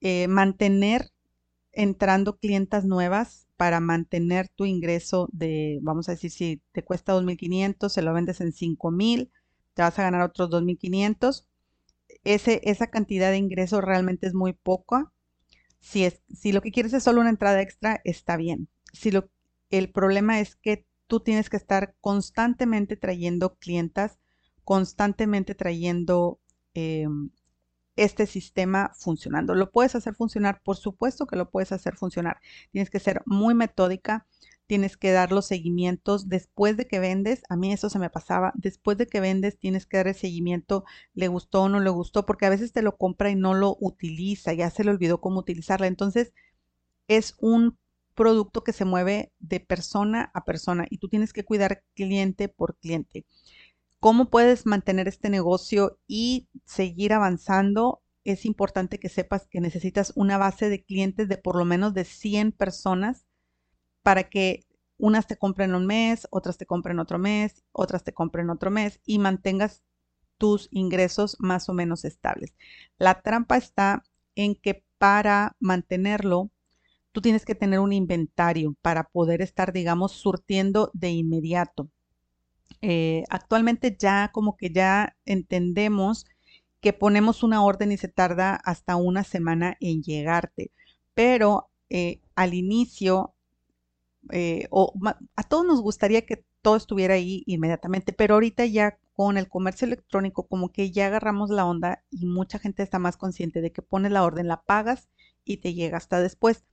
eh, 0.00 0.26
mantener 0.28 1.10
entrando 1.72 2.38
clientas 2.38 2.84
nuevas 2.84 3.48
para 3.62 3.78
mantener 3.78 4.48
tu 4.48 4.64
ingreso 4.64 5.28
de, 5.30 5.78
vamos 5.82 6.08
a 6.08 6.12
decir, 6.12 6.32
si 6.32 6.60
te 6.72 6.82
cuesta 6.82 7.14
2.500, 7.14 7.90
se 7.90 8.02
lo 8.02 8.12
vendes 8.12 8.40
en 8.40 8.50
5.000, 8.50 9.30
te 9.74 9.82
vas 9.82 9.96
a 10.00 10.02
ganar 10.02 10.22
otros 10.22 10.50
2.500. 10.50 11.46
Ese, 12.24 12.60
esa 12.64 12.88
cantidad 12.88 13.30
de 13.30 13.36
ingreso 13.36 13.80
realmente 13.80 14.26
es 14.26 14.34
muy 14.34 14.52
poca. 14.52 15.12
Si, 15.78 16.02
es, 16.02 16.22
si 16.34 16.50
lo 16.50 16.60
que 16.60 16.72
quieres 16.72 16.92
es 16.92 17.04
solo 17.04 17.20
una 17.20 17.30
entrada 17.30 17.62
extra, 17.62 18.00
está 18.02 18.36
bien. 18.36 18.66
Si 18.92 19.12
lo, 19.12 19.30
el 19.70 19.92
problema 19.92 20.40
es 20.40 20.56
que 20.56 20.84
tú 21.06 21.20
tienes 21.20 21.48
que 21.48 21.56
estar 21.56 21.94
constantemente 22.00 22.96
trayendo 22.96 23.54
clientas, 23.54 24.18
constantemente 24.64 25.54
trayendo 25.54 26.40
em, 26.74 27.30
este 27.96 28.26
sistema 28.26 28.92
funcionando. 28.94 29.54
¿Lo 29.54 29.70
puedes 29.70 29.94
hacer 29.94 30.14
funcionar? 30.14 30.60
Por 30.62 30.76
supuesto 30.76 31.26
que 31.26 31.36
lo 31.36 31.50
puedes 31.50 31.72
hacer 31.72 31.96
funcionar. 31.96 32.38
Tienes 32.70 32.90
que 32.90 33.00
ser 33.00 33.22
muy 33.26 33.54
metódica, 33.54 34.26
tienes 34.66 34.96
que 34.96 35.12
dar 35.12 35.32
los 35.32 35.46
seguimientos 35.46 36.28
después 36.28 36.76
de 36.76 36.86
que 36.86 36.98
vendes. 36.98 37.42
A 37.48 37.56
mí 37.56 37.72
eso 37.72 37.90
se 37.90 37.98
me 37.98 38.10
pasaba. 38.10 38.52
Después 38.54 38.96
de 38.98 39.06
que 39.06 39.20
vendes, 39.20 39.58
tienes 39.58 39.86
que 39.86 39.98
dar 39.98 40.08
el 40.08 40.14
seguimiento, 40.14 40.84
le 41.14 41.28
gustó 41.28 41.62
o 41.62 41.68
no 41.68 41.80
le 41.80 41.90
gustó, 41.90 42.24
porque 42.24 42.46
a 42.46 42.50
veces 42.50 42.72
te 42.72 42.82
lo 42.82 42.96
compra 42.96 43.30
y 43.30 43.36
no 43.36 43.54
lo 43.54 43.76
utiliza, 43.80 44.52
ya 44.54 44.70
se 44.70 44.84
le 44.84 44.90
olvidó 44.90 45.20
cómo 45.20 45.40
utilizarla. 45.40 45.86
Entonces, 45.86 46.32
es 47.08 47.34
un 47.38 47.78
producto 48.14 48.62
que 48.64 48.72
se 48.72 48.84
mueve 48.84 49.32
de 49.38 49.60
persona 49.60 50.30
a 50.34 50.44
persona 50.44 50.86
y 50.90 50.98
tú 50.98 51.08
tienes 51.08 51.32
que 51.32 51.44
cuidar 51.44 51.82
cliente 51.94 52.48
por 52.48 52.76
cliente 52.76 53.26
cómo 54.02 54.30
puedes 54.30 54.66
mantener 54.66 55.06
este 55.06 55.30
negocio 55.30 56.00
y 56.08 56.48
seguir 56.64 57.12
avanzando, 57.12 58.02
es 58.24 58.44
importante 58.46 58.98
que 58.98 59.08
sepas 59.08 59.46
que 59.46 59.60
necesitas 59.60 60.12
una 60.16 60.38
base 60.38 60.68
de 60.68 60.82
clientes 60.82 61.28
de 61.28 61.36
por 61.36 61.54
lo 61.54 61.64
menos 61.64 61.94
de 61.94 62.04
100 62.04 62.50
personas 62.50 63.28
para 64.02 64.24
que 64.24 64.66
unas 64.98 65.28
te 65.28 65.36
compren 65.36 65.76
un 65.76 65.86
mes, 65.86 66.26
otras 66.32 66.58
te 66.58 66.66
compren 66.66 66.98
otro 66.98 67.20
mes, 67.20 67.62
otras 67.70 68.02
te 68.02 68.12
compren 68.12 68.50
otro 68.50 68.72
mes 68.72 69.00
y 69.06 69.20
mantengas 69.20 69.84
tus 70.36 70.66
ingresos 70.72 71.36
más 71.38 71.68
o 71.68 71.72
menos 71.72 72.04
estables. 72.04 72.56
La 72.98 73.22
trampa 73.22 73.56
está 73.56 74.02
en 74.34 74.56
que 74.56 74.84
para 74.98 75.54
mantenerlo, 75.60 76.50
tú 77.12 77.20
tienes 77.20 77.44
que 77.44 77.54
tener 77.54 77.78
un 77.78 77.92
inventario 77.92 78.74
para 78.82 79.04
poder 79.04 79.42
estar, 79.42 79.72
digamos, 79.72 80.10
surtiendo 80.10 80.90
de 80.92 81.10
inmediato. 81.10 81.88
Eh, 82.80 83.24
actualmente 83.30 83.96
ya 83.98 84.30
como 84.32 84.56
que 84.56 84.70
ya 84.70 85.16
entendemos 85.24 86.26
que 86.80 86.92
ponemos 86.92 87.42
una 87.42 87.62
orden 87.64 87.92
y 87.92 87.96
se 87.96 88.08
tarda 88.08 88.56
hasta 88.56 88.96
una 88.96 89.24
semana 89.24 89.76
en 89.80 90.02
llegarte. 90.02 90.72
Pero 91.14 91.70
eh, 91.90 92.20
al 92.34 92.54
inicio, 92.54 93.34
eh, 94.30 94.66
o 94.70 94.92
a 95.36 95.42
todos 95.44 95.64
nos 95.66 95.80
gustaría 95.80 96.26
que 96.26 96.44
todo 96.62 96.76
estuviera 96.76 97.14
ahí 97.14 97.42
inmediatamente, 97.46 98.12
pero 98.12 98.34
ahorita 98.34 98.64
ya 98.66 98.98
con 99.12 99.36
el 99.36 99.48
comercio 99.48 99.86
electrónico 99.86 100.46
como 100.48 100.70
que 100.72 100.90
ya 100.90 101.06
agarramos 101.06 101.50
la 101.50 101.66
onda 101.66 102.04
y 102.10 102.26
mucha 102.26 102.58
gente 102.58 102.82
está 102.82 102.98
más 102.98 103.16
consciente 103.16 103.60
de 103.60 103.72
que 103.72 103.82
pones 103.82 104.12
la 104.12 104.24
orden, 104.24 104.48
la 104.48 104.62
pagas 104.62 105.08
y 105.44 105.58
te 105.58 105.74
llega 105.74 105.98
hasta 105.98 106.20
después. 106.20 106.64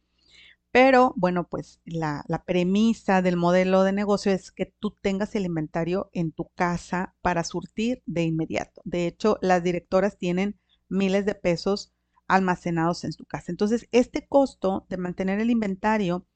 Pero 0.71 1.13
bueno, 1.17 1.47
pues 1.47 1.81
la, 1.85 2.23
premisa 2.45 3.21
del 3.21 3.37
modelo 3.37 3.83
de 3.83 3.91
negocio 3.91 4.31
es 4.31 4.51
que 4.51 4.67
tú 4.67 4.95
tengas 5.01 5.33
el 5.35 5.45
inventario 5.45 6.09
en 6.13 6.31
tu 6.31 6.49
casa 6.55 7.15
para 7.21 7.43
surtir 7.43 8.03
de 8.05 8.23
inmediato. 8.23 8.81
De 8.85 9.07
hecho, 9.07 9.37
las 9.41 9.63
directoras 9.63 10.17
tienen 10.17 10.59
miles 10.87 11.25
de 11.25 11.35
pesos 11.35 11.91
almacenados 12.27 13.03
en 13.03 13.13
su 13.13 13.25
casa. 13.25 13.51
Entonces, 13.51 13.87
este 13.91 14.27
costo 14.27 14.85
de 14.89 14.97
mantener 14.97 15.39
el 15.39 15.49
inventario 15.49 16.27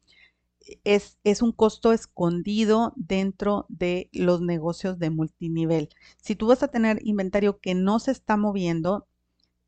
es, 0.84 1.20
es, 1.24 1.42
un 1.44 1.52
costo 1.52 1.94
escondido 1.94 2.94
dentro 2.96 3.66
de 3.70 4.10
los 4.14 4.42
negocios 4.42 4.98
de 4.98 5.12
multinivel. 5.12 5.90
Si 6.18 6.36
tú 6.36 6.48
vas 6.48 6.64
a 6.64 6.70
tener 6.70 7.00
inventario 7.04 7.60
que 7.60 7.76
no 7.76 8.00
se 8.00 8.12
está 8.12 8.38
moviendo, 8.38 9.08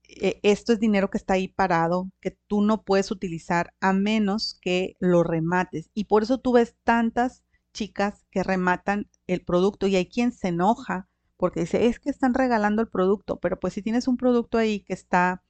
eh, 0.09 0.39
esto 0.43 0.73
es 0.73 0.79
dinero 0.79 1.09
que 1.09 1.17
está 1.17 1.35
ahí 1.35 1.47
parado, 1.47 2.11
que 2.21 2.37
tú 2.47 2.61
no 2.61 2.83
puedes 2.83 3.11
utilizar 3.11 3.73
a 3.79 3.93
menos 3.93 4.59
que 4.61 4.95
lo 4.99 5.23
remates. 5.23 5.89
Y 5.93 6.05
por 6.05 6.23
eso 6.23 6.39
tú 6.39 6.53
ves 6.53 6.75
tantas 6.83 7.43
chicas 7.73 8.25
que 8.31 8.43
rematan 8.43 9.09
el 9.27 9.43
producto 9.43 9.87
y 9.87 9.95
hay 9.95 10.07
quien 10.07 10.31
se 10.31 10.49
enoja 10.49 11.07
porque 11.37 11.61
dice, 11.61 11.87
es 11.87 11.99
que 11.99 12.09
están 12.09 12.33
regalando 12.33 12.81
el 12.81 12.87
producto, 12.87 13.39
pero 13.39 13.59
pues 13.59 13.73
si 13.73 13.81
tienes 13.81 14.07
un 14.07 14.17
producto 14.17 14.57
ahí 14.57 14.81
que 14.81 14.93
está 14.93 15.43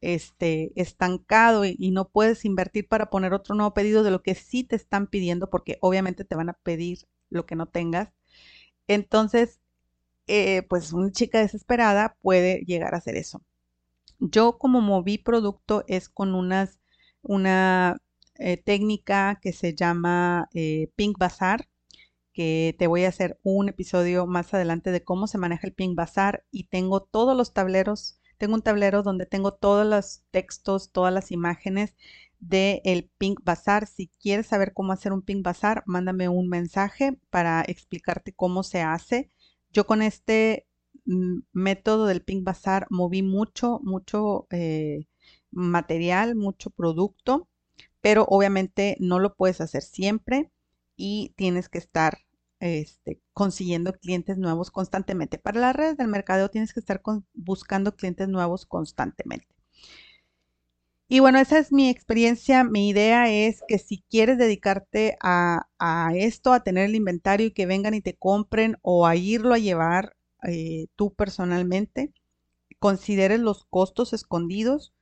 este, 0.00 0.72
estancado 0.80 1.64
y, 1.64 1.90
no 1.90 2.08
puedes 2.08 2.44
invertir 2.44 2.88
para 2.88 3.10
poner 3.10 3.32
otro 3.34 3.54
nuevo 3.54 3.74
pedido 3.74 4.02
de 4.02 4.10
lo 4.10 4.22
que 4.22 4.34
sí 4.34 4.64
te 4.64 4.76
están 4.76 5.08
pidiendo, 5.08 5.50
porque 5.50 5.78
obviamente 5.80 6.24
te 6.24 6.36
van 6.36 6.50
a 6.50 6.54
pedir 6.54 7.08
lo 7.30 7.46
que 7.46 7.56
no 7.56 7.66
tengas. 7.66 8.12
Entonces, 8.88 9.60
eh, 10.28 10.62
pues 10.68 10.92
una 10.92 11.12
chica 11.12 11.40
desesperada 11.40 12.16
puede 12.22 12.60
llegar 12.66 12.94
a 12.94 12.98
hacer 12.98 13.16
eso. 13.16 13.42
Yo 14.18 14.58
como 14.58 14.80
moví 14.80 15.18
producto 15.18 15.84
es 15.88 16.08
con 16.08 16.34
una 16.34 17.96
eh, 18.38 18.56
técnica 18.56 19.38
que 19.42 19.52
se 19.52 19.74
llama 19.74 20.48
eh, 20.54 20.90
Pink 20.96 21.18
Bazaar, 21.18 21.68
que 22.32 22.76
te 22.78 22.86
voy 22.86 23.04
a 23.04 23.08
hacer 23.08 23.38
un 23.42 23.68
episodio 23.68 24.26
más 24.26 24.52
adelante 24.54 24.90
de 24.92 25.04
cómo 25.04 25.26
se 25.26 25.38
maneja 25.38 25.66
el 25.66 25.74
Pink 25.74 25.94
Bazaar 25.96 26.44
y 26.50 26.64
tengo 26.68 27.02
todos 27.02 27.36
los 27.36 27.52
tableros, 27.54 28.20
tengo 28.38 28.54
un 28.54 28.62
tablero 28.62 29.02
donde 29.02 29.26
tengo 29.26 29.54
todos 29.54 29.86
los 29.86 30.22
textos, 30.30 30.92
todas 30.92 31.12
las 31.12 31.32
imágenes 31.32 31.94
del 32.38 32.80
el 32.84 33.10
Pink 33.18 33.40
Bazaar. 33.44 33.86
Si 33.86 34.08
quieres 34.20 34.46
saber 34.46 34.72
cómo 34.74 34.92
hacer 34.92 35.12
un 35.12 35.22
Pink 35.22 35.42
Bazaar, 35.44 35.82
mándame 35.86 36.28
un 36.28 36.48
mensaje 36.48 37.18
para 37.30 37.62
explicarte 37.66 38.34
cómo 38.34 38.62
se 38.62 38.82
hace. 38.82 39.30
Yo 39.72 39.86
con 39.86 40.02
este 40.02 40.65
método 41.52 42.06
del 42.06 42.22
Pink 42.22 42.44
Bazaar 42.44 42.86
moví 42.90 43.22
mucho, 43.22 43.80
mucho 43.82 44.46
eh, 44.50 45.06
material, 45.50 46.36
mucho 46.36 46.70
producto, 46.70 47.48
pero 48.00 48.24
obviamente 48.28 48.96
no 49.00 49.18
lo 49.18 49.34
puedes 49.34 49.60
hacer 49.60 49.82
siempre 49.82 50.50
y 50.96 51.32
tienes 51.36 51.68
que 51.68 51.78
estar 51.78 52.18
este, 52.60 53.20
consiguiendo 53.32 53.92
clientes 53.92 54.38
nuevos 54.38 54.70
constantemente. 54.70 55.38
Para 55.38 55.60
las 55.60 55.76
redes 55.76 55.96
del 55.96 56.08
mercadeo 56.08 56.50
tienes 56.50 56.72
que 56.72 56.80
estar 56.80 57.02
buscando 57.34 57.96
clientes 57.96 58.28
nuevos 58.28 58.66
constantemente. 58.66 59.56
Y 61.08 61.20
bueno, 61.20 61.38
esa 61.38 61.58
es 61.58 61.72
mi 61.72 61.88
experiencia. 61.88 62.64
Mi 62.64 62.88
idea 62.88 63.30
es 63.30 63.62
que 63.68 63.78
si 63.78 64.02
quieres 64.10 64.38
dedicarte 64.38 65.16
a, 65.20 65.66
esto, 66.14 66.52
a 66.52 66.64
tener 66.64 66.86
el 66.86 66.96
inventario 66.96 67.46
y 67.46 67.52
que 67.52 67.66
vengan 67.66 67.94
y 67.94 68.00
te 68.00 68.16
compren 68.16 68.76
o 68.82 69.06
a 69.06 69.14
irlo 69.14 69.54
a 69.54 69.58
llevar, 69.58 70.15
eh, 70.44 70.86
tú 70.96 71.14
personalmente, 71.14 72.12
consideres 72.78 73.40
los 73.40 73.64
costos 73.64 74.12
escondidos, 74.12 74.92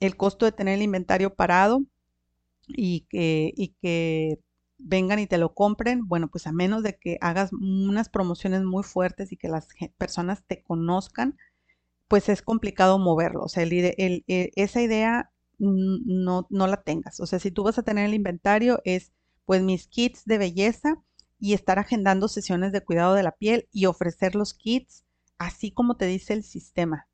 el 0.00 0.16
costo 0.16 0.46
de 0.46 0.52
tener 0.52 0.74
el 0.74 0.82
inventario 0.82 1.34
parado 1.34 1.84
y 2.68 3.06
que, 3.08 3.52
y 3.56 3.74
que 3.80 4.40
vengan 4.78 5.18
y 5.18 5.26
te 5.26 5.38
lo 5.38 5.54
compren, 5.54 6.06
bueno, 6.06 6.28
pues 6.28 6.46
a 6.46 6.52
menos 6.52 6.82
de 6.82 6.96
que 6.96 7.18
hagas 7.20 7.52
unas 7.52 8.08
promociones 8.08 8.62
muy 8.62 8.82
fuertes 8.82 9.32
y 9.32 9.36
que 9.36 9.48
las 9.48 9.68
personas 9.98 10.42
te 10.46 10.62
conozcan, 10.62 11.36
pues 12.08 12.28
es 12.28 12.42
complicado 12.42 12.98
moverlo. 12.98 13.44
O 13.44 13.48
sea, 13.48 13.64
e, 13.64 14.22
esa 14.56 14.82
idea 14.82 15.30
no, 15.58 16.46
no 16.50 16.66
la 16.66 16.82
tengas. 16.82 17.20
O 17.20 17.26
sea, 17.26 17.38
si 17.38 17.50
tú 17.50 17.62
vas 17.62 17.78
a 17.78 17.82
tener 17.84 18.06
el 18.06 18.14
inventario, 18.14 18.80
es 18.84 19.12
pues 19.46 19.62
mis 19.62 19.86
kits 19.88 20.24
de 20.24 20.38
belleza 20.38 21.02
y 21.42 21.54
estar 21.54 21.80
agendando 21.80 22.28
sesiones 22.28 22.70
de 22.70 22.84
cuidado 22.84 23.14
de 23.14 23.24
la 23.24 23.32
piel 23.32 23.68
y 23.72 23.86
ofrecer 23.86 24.36
los 24.36 24.54
kits 24.54 25.02
así 25.38 25.72
como 25.72 25.96
te 25.96 26.06
dice 26.06 26.34
el 26.34 26.44
sistema. 26.44 27.08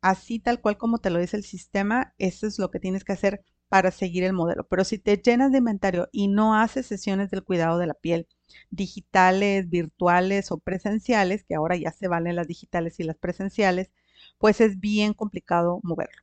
Así 0.00 0.38
tal 0.38 0.62
cual 0.62 0.78
como 0.78 1.00
te 1.00 1.10
lo 1.10 1.18
dice 1.18 1.36
el 1.36 1.44
sistema, 1.44 2.14
eso 2.16 2.46
es 2.46 2.58
lo 2.58 2.70
que 2.70 2.80
tienes 2.80 3.04
que 3.04 3.12
hacer 3.12 3.44
para 3.68 3.90
seguir 3.90 4.24
el 4.24 4.32
modelo. 4.32 4.66
Pero 4.68 4.84
si 4.84 4.96
te 4.96 5.18
llenas 5.18 5.52
de 5.52 5.58
inventario 5.58 6.08
y 6.12 6.28
no 6.28 6.54
haces 6.54 6.86
sesiones 6.86 7.30
del 7.30 7.44
cuidado 7.44 7.76
de 7.76 7.86
la 7.86 7.92
piel, 7.92 8.26
digitales, 8.70 9.68
virtuales 9.68 10.50
o 10.50 10.56
presenciales, 10.56 11.44
que 11.44 11.54
ahora 11.54 11.76
ya 11.76 11.92
se 11.92 12.08
valen 12.08 12.36
las 12.36 12.48
digitales 12.48 12.98
y 13.00 13.04
las 13.04 13.16
presenciales, 13.16 13.90
pues 14.38 14.62
es 14.62 14.80
bien 14.80 15.12
complicado 15.12 15.80
moverlo. 15.82 16.22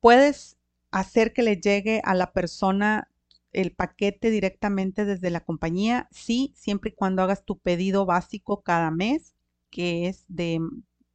Puedes 0.00 0.56
hacer 0.90 1.34
que 1.34 1.42
le 1.42 1.60
llegue 1.60 2.00
a 2.02 2.14
la 2.14 2.32
persona 2.32 3.10
el 3.54 3.72
paquete 3.72 4.30
directamente 4.30 5.04
desde 5.04 5.30
la 5.30 5.44
compañía, 5.44 6.08
sí, 6.10 6.52
siempre 6.56 6.90
y 6.90 6.94
cuando 6.94 7.22
hagas 7.22 7.44
tu 7.44 7.58
pedido 7.58 8.04
básico 8.04 8.62
cada 8.62 8.90
mes, 8.90 9.34
que 9.70 10.08
es 10.08 10.24
de 10.28 10.60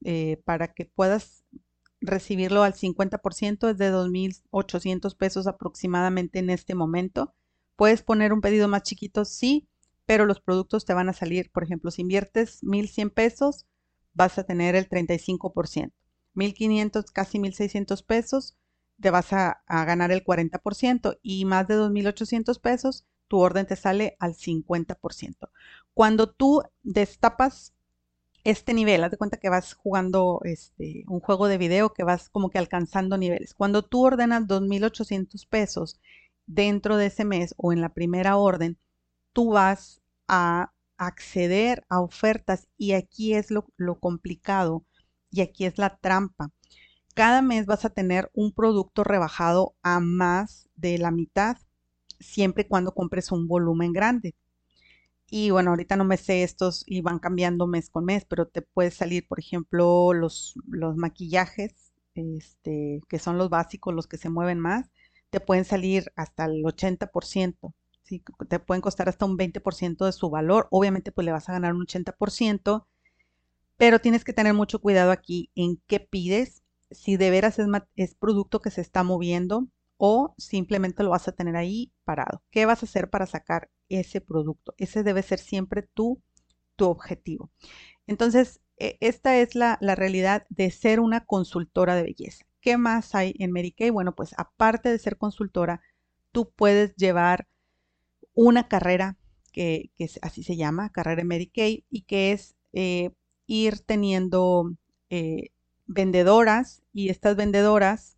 eh, 0.04 0.42
para 0.46 0.74
que 0.74 0.86
puedas 0.86 1.44
recibirlo 2.02 2.64
al 2.64 2.74
50%, 2.74 3.70
es 3.70 3.78
de 3.78 3.92
2.800 3.92 5.16
pesos 5.18 5.48
aproximadamente 5.48 6.40
en 6.40 6.50
este 6.50 6.76
momento. 6.76 7.36
Puedes 7.76 8.02
poner 8.02 8.34
un 8.34 8.42
pedido 8.42 8.68
más 8.68 8.84
chiquito, 8.84 9.26
sí, 9.26 9.68
pero 10.06 10.26
los 10.26 10.40
productos 10.40 10.86
te 10.86 10.94
van 10.94 11.10
a 11.10 11.14
salir, 11.14 11.52
por 11.52 11.64
ejemplo, 11.64 11.92
si 11.92 12.02
inviertes 12.02 12.64
1.100 12.64 13.14
pesos, 13.14 13.68
vas 14.14 14.38
a 14.38 14.44
tener 14.44 14.76
el 14.76 14.88
35%. 14.88 15.92
1.500, 16.36 17.12
casi 17.12 17.38
1.600 17.38 18.06
pesos, 18.06 18.58
te 19.02 19.12
vas 19.12 19.34
a, 19.34 19.62
ganar 19.68 20.12
el 20.12 20.24
40% 20.24 21.20
y 21.22 21.46
más 21.46 21.68
de 21.68 21.76
2.800 21.78 22.60
pesos, 22.60 23.06
tu 23.28 23.40
orden 23.40 23.68
te 23.68 23.76
sale 23.76 24.16
al 24.20 24.34
50%. 24.34 25.50
Cuando 25.94 26.30
tú 26.30 26.64
destapas 26.84 27.74
este 28.44 28.74
nivel, 28.74 29.04
haz 29.04 29.12
de 29.12 29.18
cuenta 29.18 29.38
que 29.38 29.50
vas 29.50 29.74
jugando 29.74 30.42
este, 30.44 31.04
un 31.08 31.20
juego 31.20 31.48
de 31.48 31.58
video 31.58 31.94
que 31.94 32.04
vas 32.04 32.30
como 32.30 32.50
que 32.50 32.58
alcanzando 32.58 33.18
niveles. 33.18 33.54
Cuando 33.54 33.84
tú 33.84 34.06
ordenas 34.06 34.48
2.800 34.48 35.48
pesos 35.48 36.00
dentro 36.46 36.98
de 36.98 37.08
ese 37.08 37.26
mes 37.26 37.54
o 37.58 37.74
en 37.74 37.82
la 37.82 37.90
primera 37.90 38.38
orden, 38.38 38.78
tú 39.34 39.52
vas 39.52 40.02
a 40.28 40.74
acceder 40.98 41.86
a 41.90 42.02
ofertas 42.02 42.68
y 42.78 42.94
aquí 42.94 43.34
es 43.34 43.52
lo, 43.52 43.68
lo 43.78 44.00
complicado 44.00 44.86
y 45.32 45.42
aquí 45.42 45.66
es 45.66 45.78
la 45.78 45.98
trampa 45.98 46.52
cada 47.20 47.42
mes 47.42 47.66
vas 47.66 47.84
a 47.84 47.90
tener 47.90 48.32
un 48.34 48.54
producto 48.54 49.04
rebajado 49.04 49.76
a 49.84 50.00
más 50.00 50.70
de 50.78 50.98
la 50.98 51.12
mitad, 51.12 51.58
siempre 52.22 52.66
cuando 52.66 52.94
compres 52.94 53.34
un 53.34 53.46
volumen 53.46 53.92
grande. 53.92 54.36
Y 55.30 55.50
bueno, 55.50 55.72
ahorita 55.72 55.98
no 55.98 56.06
me 56.06 56.16
sé 56.16 56.44
estos 56.44 56.86
y 56.88 57.02
van 57.02 57.20
cambiando 57.20 57.68
mes 57.68 57.90
con 57.90 58.06
mes, 58.06 58.24
pero 58.24 58.48
te 58.48 58.62
puede 58.62 58.90
salir, 58.90 59.28
por 59.28 59.38
ejemplo, 59.38 60.14
los, 60.14 60.54
los 60.66 60.96
maquillajes, 60.96 61.92
este, 62.16 63.02
que 63.10 63.20
son 63.20 63.38
los 63.38 63.50
básicos, 63.50 63.94
los 63.94 64.08
que 64.08 64.16
se 64.16 64.30
mueven 64.30 64.60
más, 64.60 64.90
te 65.30 65.42
pueden 65.42 65.66
salir 65.66 66.14
hasta 66.16 66.46
el 66.46 66.64
80%. 66.64 67.74
¿sí? 68.04 68.24
Te 68.48 68.60
pueden 68.60 68.80
costar 68.80 69.10
hasta 69.10 69.26
un 69.26 69.38
20% 69.38 70.06
de 70.06 70.14
su 70.14 70.30
valor. 70.30 70.70
Obviamente, 70.72 71.12
pues 71.12 71.26
le 71.26 71.34
vas 71.34 71.50
a 71.50 71.52
ganar 71.52 71.74
un 71.74 71.86
80%, 71.86 72.88
pero 73.76 74.00
tienes 74.00 74.24
que 74.24 74.32
tener 74.32 74.54
mucho 74.54 74.80
cuidado 74.80 75.12
aquí 75.12 75.52
en 75.56 75.82
qué 75.86 76.00
pides 76.00 76.64
si 76.92 77.18
de 77.18 77.30
veras 77.30 77.60
es, 77.96 78.16
producto 78.16 78.60
que 78.62 78.72
se 78.72 78.82
está 78.82 79.04
moviendo 79.04 79.68
o 79.98 80.34
simplemente 80.38 81.04
lo 81.04 81.10
vas 81.10 81.28
a 81.28 81.34
tener 81.34 81.56
ahí 81.56 81.92
parado. 82.04 82.44
¿Qué 82.52 82.66
vas 82.66 82.84
a 82.84 82.86
hacer 82.86 83.10
para 83.10 83.26
sacar 83.26 83.70
ese 83.90 84.22
producto? 84.22 84.74
Ese 84.78 85.04
debe 85.04 85.24
ser 85.24 85.40
siempre 85.40 85.84
tu, 85.94 86.22
tu 86.76 86.86
objetivo. 86.86 87.52
Entonces, 88.08 88.62
e, 88.78 88.98
esta 89.02 89.38
es 89.38 89.56
la, 89.56 89.78
la, 89.82 89.96
realidad 89.96 90.46
de 90.50 90.72
ser 90.72 91.00
una 91.00 91.26
consultora 91.26 91.96
de 91.96 92.04
belleza. 92.04 92.46
¿Qué 92.62 92.78
más 92.78 93.14
hay 93.16 93.36
en 93.40 93.52
Mary 93.52 93.72
Kay? 93.72 93.90
Bueno, 93.90 94.16
pues 94.16 94.34
aparte 94.38 94.90
de 94.90 95.00
ser 95.00 95.18
consultora, 95.18 95.82
tú 96.32 96.52
puedes 96.56 96.96
llevar 96.96 97.48
una 98.34 98.68
carrera 98.68 99.18
que, 99.52 99.92
así 100.22 100.44
se 100.44 100.56
llama, 100.56 100.92
carrera 100.92 101.22
en 101.22 101.28
Mary 101.28 101.48
Kay, 101.48 101.86
y 101.90 102.04
que 102.04 102.32
es 102.32 102.56
eh, 102.74 103.12
ir 103.48 103.80
teniendo 103.82 104.72
eh, 105.10 105.50
vendedoras 105.90 106.84
y 106.94 107.10
estas 107.10 107.36
vendedoras 107.36 108.18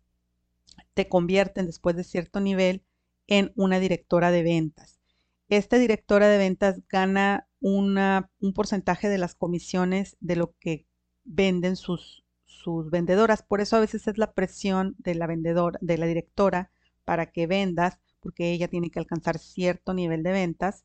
te 0.94 1.08
convierten 1.08 1.66
después 1.66 1.96
de 1.96 2.04
cierto 2.04 2.38
nivel 2.38 2.84
en 3.26 3.52
una 3.56 3.80
directora 3.80 4.30
de 4.30 4.42
ventas. 4.42 5.00
Esta 5.48 5.78
directora 5.78 6.28
de 6.28 6.38
ventas 6.38 6.82
gana 6.88 7.48
una, 7.60 8.30
un 8.40 8.52
porcentaje 8.52 9.08
de 9.08 9.18
las 9.18 9.34
comisiones 9.34 10.16
de 10.20 10.36
lo 10.36 10.54
que 10.58 10.86
venden 11.24 11.76
sus, 11.76 12.24
sus 12.44 12.90
vendedoras. 12.90 13.42
Por 13.42 13.60
eso 13.60 13.76
a 13.76 13.80
veces 13.80 14.06
es 14.06 14.18
la 14.18 14.32
presión 14.32 14.94
de 14.98 15.14
la 15.14 15.26
vendedora, 15.26 15.78
de 15.82 15.98
la 15.98 16.06
directora 16.06 16.70
para 17.04 17.30
que 17.32 17.46
vendas, 17.46 17.98
porque 18.20 18.52
ella 18.52 18.68
tiene 18.68 18.90
que 18.90 18.98
alcanzar 18.98 19.38
cierto 19.38 19.94
nivel 19.94 20.22
de 20.22 20.32
ventas. 20.32 20.84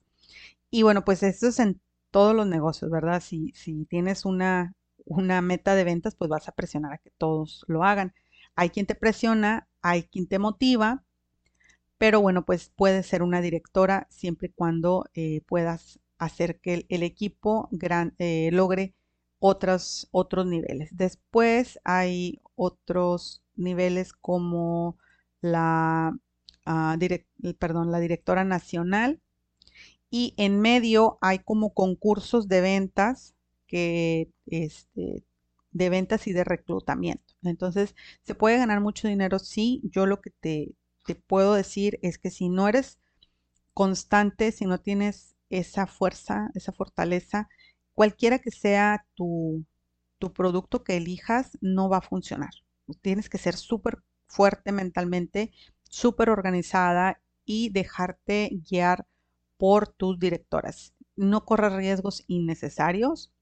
Y 0.69 0.83
bueno, 0.83 1.03
pues 1.03 1.21
eso 1.23 1.47
es 1.47 1.59
en 1.59 1.81
todos 2.11 2.33
los 2.35 2.47
negocios, 2.47 2.89
¿verdad? 2.91 3.21
Si, 3.21 3.51
si 3.55 3.85
tienes 3.85 4.25
una, 4.25 4.73
una 5.07 5.41
meta 5.41 5.75
de 5.75 5.83
ventas, 5.83 6.15
pues 6.15 6.29
vas 6.29 6.47
a 6.47 6.53
presionar 6.53 6.93
a 6.93 6.97
que 6.97 7.11
todos 7.17 7.65
lo 7.67 7.83
hagan. 7.83 8.13
Hay 8.55 8.69
quien 8.69 8.85
te 8.85 8.95
presiona, 8.95 9.67
hay 9.81 10.03
quien 10.03 10.27
te 10.27 10.39
motiva, 10.39 11.03
pero 11.97 12.21
bueno, 12.21 12.45
pues 12.45 12.71
puedes 12.75 13.07
ser 13.07 13.23
una 13.23 13.41
directora 13.41 14.07
siempre 14.09 14.49
y 14.49 14.51
cuando 14.51 15.05
eh, 15.13 15.41
puedas 15.47 15.99
hacer 16.17 16.59
que 16.59 16.85
el, 16.89 17.03
equipo 17.03 17.69
eh, 18.19 18.49
logre 18.51 18.93
otros, 19.39 20.07
otros 20.11 20.45
niveles. 20.45 20.89
Después 20.91 21.79
hay 21.83 22.41
otros 22.55 23.43
niveles 23.55 24.13
como 24.13 24.97
la, 25.41 26.17
ah, 26.65 26.97
perdón, 27.59 27.91
la 27.91 27.99
directora 27.99 28.43
nacional 28.43 29.21
y 30.09 30.33
en 30.37 30.59
medio 30.59 31.17
hay 31.21 31.39
como 31.39 31.73
concursos 31.73 32.47
de 32.47 32.61
ventas 32.61 33.35
que 33.67 34.31
este, 34.47 35.23
de 35.71 35.89
ventas 35.89 36.27
y 36.27 36.33
de 36.33 36.43
reclutamiento. 36.43 37.33
Entonces, 37.43 37.95
¿se 38.23 38.35
puede 38.35 38.57
ganar 38.57 38.81
mucho 38.81 39.07
dinero? 39.07 39.39
Sí, 39.39 39.81
yo 39.91 40.05
lo 40.05 40.21
que 40.21 40.31
te, 40.31 40.75
puedo 41.27 41.53
decir 41.53 41.99
es 42.01 42.17
que 42.17 42.29
si 42.31 42.49
no 42.49 42.67
eres 42.67 42.99
constante, 43.73 44.51
si 44.51 44.65
no 44.65 44.79
tienes 44.79 45.35
esa 45.49 45.87
fuerza, 45.87 46.49
esa 46.55 46.73
fortaleza, 46.73 47.47
cualquiera 47.93 48.39
que 48.39 48.51
sea 48.51 49.05
tu, 49.15 49.65
tu 50.19 50.33
producto 50.33 50.83
que 50.83 50.97
elijas, 50.97 51.57
no 51.61 51.89
va 51.89 51.97
a 51.97 52.01
funcionar. 52.01 52.51
Tienes 53.01 53.29
que 53.29 53.37
ser 53.37 53.55
súper 53.55 53.99
fuerte 54.27 54.71
mentalmente, 54.71 55.51
súper 55.83 56.29
organizada 56.29 57.21
y 57.45 57.69
dejarte 57.69 58.49
guiar 58.69 59.07
por 59.57 59.87
tus 59.87 60.19
directoras. 60.19 60.93
No 61.15 61.45
corras 61.45 61.73
riesgos 61.73 62.23
innecesarios, 62.27 63.33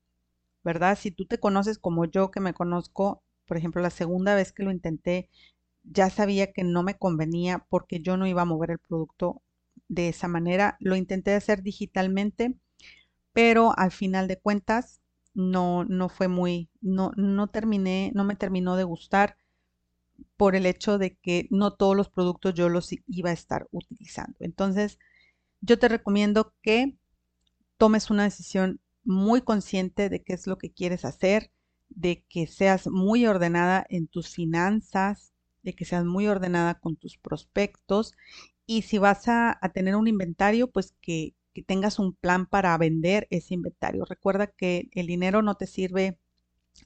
¿verdad? 0.65 0.97
Si 0.99 1.11
tú 1.11 1.25
te 1.25 1.39
conoces 1.39 1.77
como 1.77 2.05
yo 2.05 2.31
que 2.31 2.41
me 2.41 2.53
conozco, 2.53 3.23
por 3.45 3.55
ejemplo, 3.55 3.81
la 3.81 3.91
segunda 3.91 4.35
vez 4.35 4.51
que 4.51 4.63
lo 4.63 4.71
intenté, 4.71 5.29
ya 5.83 6.09
sabía 6.09 6.51
que 6.51 6.63
no 6.63 6.83
me 6.83 6.97
convenía 6.97 7.65
porque 7.69 8.01
yo 8.01 8.17
no 8.17 8.27
iba 8.27 8.41
a 8.41 8.45
mover 8.45 8.71
el 8.71 8.79
producto 8.79 9.43
de 9.87 10.09
esa 10.09 10.27
manera. 10.27 10.75
Lo 10.79 10.95
intenté 10.95 11.35
hacer 11.35 11.61
digitalmente, 11.61 12.55
pero 13.31 13.77
al 13.77 13.91
final 13.91 14.27
de 14.27 14.39
cuentas 14.39 15.01
no, 15.35 15.85
no 15.85 16.09
fue 16.09 16.27
muy, 16.27 16.69
no, 16.81 17.11
no 17.15 17.47
terminé, 17.47 18.11
no 18.15 18.23
me 18.23 18.35
terminó 18.35 18.75
de 18.75 18.85
gustar 18.85 19.37
por 20.35 20.55
el 20.55 20.65
hecho 20.65 20.97
de 20.97 21.15
que 21.15 21.47
no 21.51 21.73
todos 21.73 21.95
los 21.95 22.09
productos 22.09 22.55
yo 22.55 22.69
los 22.69 22.89
iba 23.07 23.29
a 23.29 23.33
estar 23.33 23.67
utilizando. 23.71 24.37
Entonces, 24.39 24.97
yo 25.61 25.77
te 25.77 25.89
recomiendo 25.89 26.53
que 26.63 26.97
tomes 27.77 28.09
una 28.09 28.23
decisión 28.23 28.79
muy 29.05 29.41
consciente 29.41 30.09
de 30.09 30.23
qué 30.23 30.33
es 30.33 30.47
lo 30.47 30.57
que 30.57 30.71
quieres 30.71 31.05
hacer, 31.05 31.51
de 31.89 32.23
que 32.29 32.47
seas 32.47 32.87
muy 32.87 33.25
ordenada 33.27 33.85
en 33.89 34.07
tus 34.07 34.29
finanzas, 34.29 35.33
de 35.63 35.73
que 35.75 35.85
seas 35.85 36.05
muy 36.05 36.27
ordenada 36.27 36.79
con 36.79 36.95
tus 36.95 37.17
prospectos 37.17 38.13
y 38.65 38.83
si 38.83 38.97
vas 38.97 39.27
a, 39.27 39.59
tener 39.73 39.95
un 39.95 40.07
inventario, 40.07 40.71
pues 40.71 40.95
que, 41.01 41.35
tengas 41.67 41.99
un 41.99 42.13
plan 42.13 42.47
para 42.47 42.77
vender 42.77 43.27
ese 43.29 43.53
inventario. 43.53 44.03
Recuerda 44.05 44.47
que 44.47 44.89
el 44.91 45.07
dinero 45.07 45.41
no 45.41 45.55
te 45.55 45.67
sirve 45.67 46.19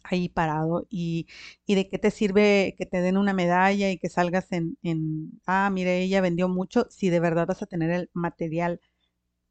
ahí 0.03 0.29
parado 0.29 0.85
y, 0.89 1.27
y, 1.65 1.75
de 1.75 1.89
qué 1.89 1.97
te 1.99 2.11
sirve 2.11 2.75
que 2.77 2.85
te 2.85 3.01
den 3.01 3.17
una 3.17 3.33
medalla 3.33 3.89
y 3.91 3.97
que 3.97 4.09
salgas 4.09 4.51
en, 4.51 4.77
en, 4.83 5.41
ah, 5.47 5.69
mire, 5.71 5.99
ella 6.03 6.21
vendió 6.21 6.47
mucho, 6.49 6.87
si 6.91 7.09
de 7.09 7.19
verdad 7.19 7.47
vas 7.47 7.63
a 7.63 7.65
tener 7.67 7.91
el 7.91 8.09
material 8.13 8.81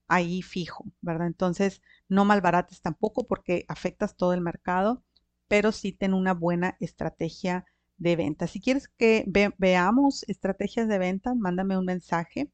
ahí 0.09 0.43
fijo, 0.43 0.85
¿verdad? 1.01 1.27
Entonces, 1.27 1.83
no 2.09 2.25
malbarates 2.25 2.81
tampoco 2.83 3.27
porque 3.27 3.65
afectas 3.69 4.17
todo 4.17 4.33
el 4.35 4.41
mercado, 4.41 5.03
pero 5.49 5.73
sí 5.73 5.93
ten 5.93 6.15
una 6.15 6.35
buena 6.35 6.77
estrategia 6.81 7.67
de 7.99 8.17
venta. 8.17 8.47
Si 8.47 8.61
quieres 8.61 8.89
que 8.89 9.25
veamos 9.59 10.25
estrategias 10.29 10.89
de 10.89 10.99
venta, 10.99 11.35
mándame 11.35 11.79
un 11.79 11.85
mensaje 11.85 12.51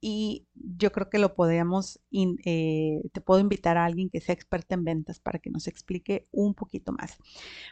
y 0.00 0.46
yo 0.54 0.92
creo 0.92 1.08
que 1.10 1.18
lo 1.18 1.34
podemos, 1.34 2.00
eh, 2.12 3.00
te 3.12 3.20
puedo 3.20 3.40
invitar 3.40 3.76
a 3.76 3.84
alguien 3.84 4.10
que 4.10 4.20
sea 4.20 4.34
experta 4.34 4.74
en 4.74 4.84
ventas 4.84 5.20
para 5.20 5.38
que 5.38 5.50
nos 5.50 5.66
explique 5.66 6.28
un 6.30 6.54
poquito 6.54 6.92
más. 6.92 7.16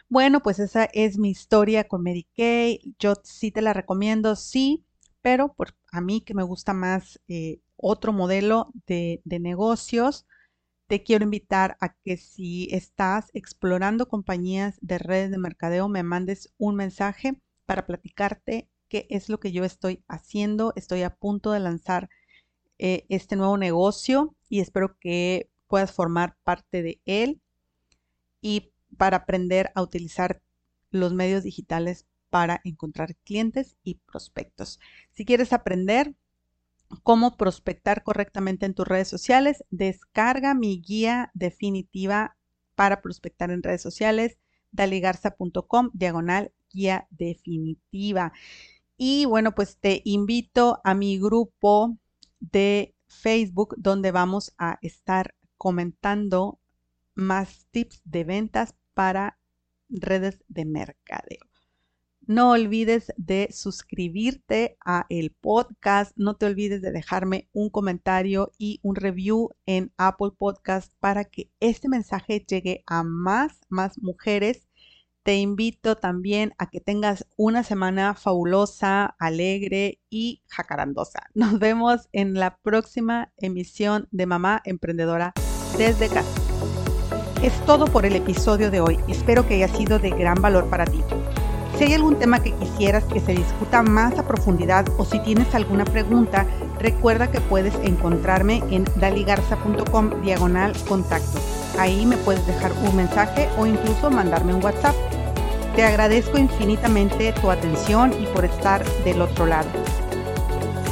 Bueno, 0.09 0.41
pues 0.41 0.59
esa 0.59 0.85
es 0.85 1.17
mi 1.17 1.29
historia 1.29 1.87
con 1.87 2.03
Kay. 2.35 2.95
Yo 2.99 3.13
sí 3.23 3.51
te 3.51 3.61
la 3.61 3.73
recomiendo, 3.73 4.35
sí, 4.35 4.85
pero 5.21 5.53
por, 5.53 5.75
a 5.91 6.01
mí 6.01 6.21
que 6.21 6.33
me 6.33 6.43
gusta 6.43 6.73
más 6.73 7.21
eh, 7.27 7.59
otro 7.77 8.13
modelo 8.13 8.71
de, 8.87 9.21
negocios, 9.25 10.25
te 10.87 11.03
quiero 11.03 11.23
invitar 11.23 11.77
a 11.81 11.93
que 11.93 12.17
si 12.17 12.67
estás 12.71 13.29
explorando 13.33 14.07
compañías 14.07 14.77
de 14.81 14.97
redes 14.97 15.31
de 15.31 15.37
mercadeo, 15.37 15.87
me 15.89 16.03
mandes 16.03 16.53
un 16.57 16.75
mensaje 16.75 17.35
para 17.65 17.85
platicarte 17.85 18.69
qué 18.87 19.07
es 19.09 19.29
lo 19.29 19.39
que 19.39 19.51
yo 19.51 19.63
estoy 19.63 20.03
haciendo. 20.07 20.73
Estoy 20.75 21.03
a 21.03 21.15
punto 21.15 21.51
de 21.51 21.59
lanzar 21.59 22.09
eh, 22.77 23.05
este 23.09 23.35
nuevo 23.35 23.57
negocio 23.57 24.35
y 24.47 24.59
espero 24.59 24.97
que 24.99 25.49
puedas 25.67 25.91
formar 25.91 26.37
parte 26.43 26.83
de 26.83 27.01
él 27.05 27.41
y 28.41 28.71
para 28.97 29.17
aprender 29.17 29.71
a 29.75 29.81
utilizar 29.81 30.41
los 30.91 31.13
medios 31.13 31.43
digitales 31.43 32.05
para 32.29 32.61
encontrar 32.63 33.15
clientes 33.23 33.77
y 33.83 33.95
prospectos. 33.95 34.79
Si 35.13 35.25
quieres 35.25 35.53
aprender 35.53 36.13
cómo 37.03 37.37
prospectar 37.37 38.03
correctamente 38.03 38.65
en 38.65 38.73
tus 38.73 38.87
redes 38.87 39.07
sociales, 39.07 39.63
descarga 39.69 40.53
mi 40.53 40.81
guía 40.81 41.31
definitiva 41.33 42.37
para 42.75 43.01
prospectar 43.01 43.51
en 43.51 43.63
redes 43.63 43.81
sociales, 43.81 44.37
daligarza.com, 44.71 45.91
diagonal 45.93 46.51
guía 46.69 47.07
definitiva. 47.09 48.33
Y 48.97 49.25
bueno, 49.25 49.55
pues 49.55 49.77
te 49.77 50.01
invito 50.05 50.79
a 50.83 50.93
mi 50.93 51.19
grupo 51.19 51.97
de 52.39 52.95
Facebook 53.07 53.75
donde 53.77 54.11
vamos 54.11 54.53
a 54.57 54.77
estar 54.81 55.35
comentando 55.57 56.59
más 57.15 57.67
tips 57.71 58.01
de 58.03 58.23
ventas 58.23 58.75
para 58.93 59.39
redes 59.89 60.43
de 60.47 60.65
mercadeo. 60.65 61.54
No 62.27 62.51
olvides 62.51 63.13
de 63.17 63.49
suscribirte 63.51 64.77
a 64.83 65.05
el 65.09 65.29
podcast, 65.29 66.11
no 66.15 66.35
te 66.35 66.47
olvides 66.47 66.81
de 66.81 66.91
dejarme 66.91 67.49
un 67.53 67.69
comentario 67.69 68.51
y 68.57 68.79
un 68.81 68.95
review 68.95 69.51
en 69.67 69.91
Apple 69.97 70.31
Podcast 70.35 70.91
para 70.99 71.25
que 71.25 71.51
este 71.59 71.87
mensaje 71.87 72.43
llegue 72.47 72.83
a 72.87 73.03
más, 73.03 73.59
más 73.69 74.01
mujeres. 74.01 74.67
Te 75.21 75.35
invito 75.37 75.97
también 75.97 76.53
a 76.57 76.71
que 76.71 76.81
tengas 76.81 77.27
una 77.37 77.63
semana 77.63 78.15
fabulosa, 78.15 79.15
alegre 79.19 79.99
y 80.09 80.41
jacarandosa. 80.47 81.27
Nos 81.35 81.59
vemos 81.59 82.09
en 82.11 82.33
la 82.33 82.57
próxima 82.57 83.33
emisión 83.37 84.07
de 84.09 84.25
Mamá 84.25 84.63
Emprendedora 84.65 85.33
desde 85.77 86.09
casa. 86.09 86.41
Es 87.43 87.53
todo 87.67 87.85
por 87.85 88.07
el 88.07 88.15
episodio 88.15 88.71
de 88.71 88.81
hoy. 88.81 88.97
Espero 89.07 89.47
que 89.47 89.55
haya 89.55 89.67
sido 89.67 89.99
de 89.99 90.09
gran 90.09 90.41
valor 90.41 90.67
para 90.71 90.85
ti. 90.85 91.01
Si 91.77 91.83
hay 91.83 91.93
algún 91.93 92.15
tema 92.15 92.41
que 92.41 92.53
quisieras 92.53 93.03
que 93.03 93.19
se 93.19 93.33
discuta 93.33 93.83
más 93.83 94.17
a 94.17 94.25
profundidad 94.25 94.85
o 94.97 95.03
si 95.03 95.19
tienes 95.19 95.53
alguna 95.53 95.83
pregunta, 95.83 96.45
recuerda 96.79 97.29
que 97.29 97.41
puedes 97.41 97.75
encontrarme 97.83 98.63
en 98.71 98.85
daligarza.com 98.95 100.21
diagonal 100.21 100.73
contacto. 100.87 101.37
Ahí 101.77 102.05
me 102.05 102.15
puedes 102.15 102.47
dejar 102.47 102.71
un 102.71 102.95
mensaje 102.95 103.49
o 103.57 103.65
incluso 103.65 104.09
mandarme 104.09 104.53
un 104.53 104.63
WhatsApp. 104.63 104.95
Te 105.75 105.83
agradezco 105.83 106.37
infinitamente 106.37 107.33
tu 107.33 107.51
atención 107.51 108.13
y 108.21 108.25
por 108.27 108.45
estar 108.45 108.85
del 109.03 109.21
otro 109.21 109.45
lado. 109.45 109.67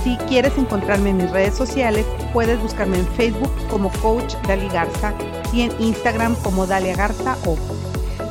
Si 0.03 0.17
quieres 0.27 0.57
encontrarme 0.57 1.11
en 1.11 1.17
mis 1.17 1.31
redes 1.31 1.53
sociales, 1.53 2.05
puedes 2.33 2.61
buscarme 2.61 2.99
en 2.99 3.07
Facebook 3.07 3.53
como 3.69 3.89
Coach 4.01 4.35
Dali 4.45 4.67
Garza 4.67 5.13
y 5.53 5.61
en 5.61 5.71
Instagram 5.79 6.35
como 6.43 6.67
Dalia 6.67 6.93
Garza 6.93 7.37
o 7.45 7.55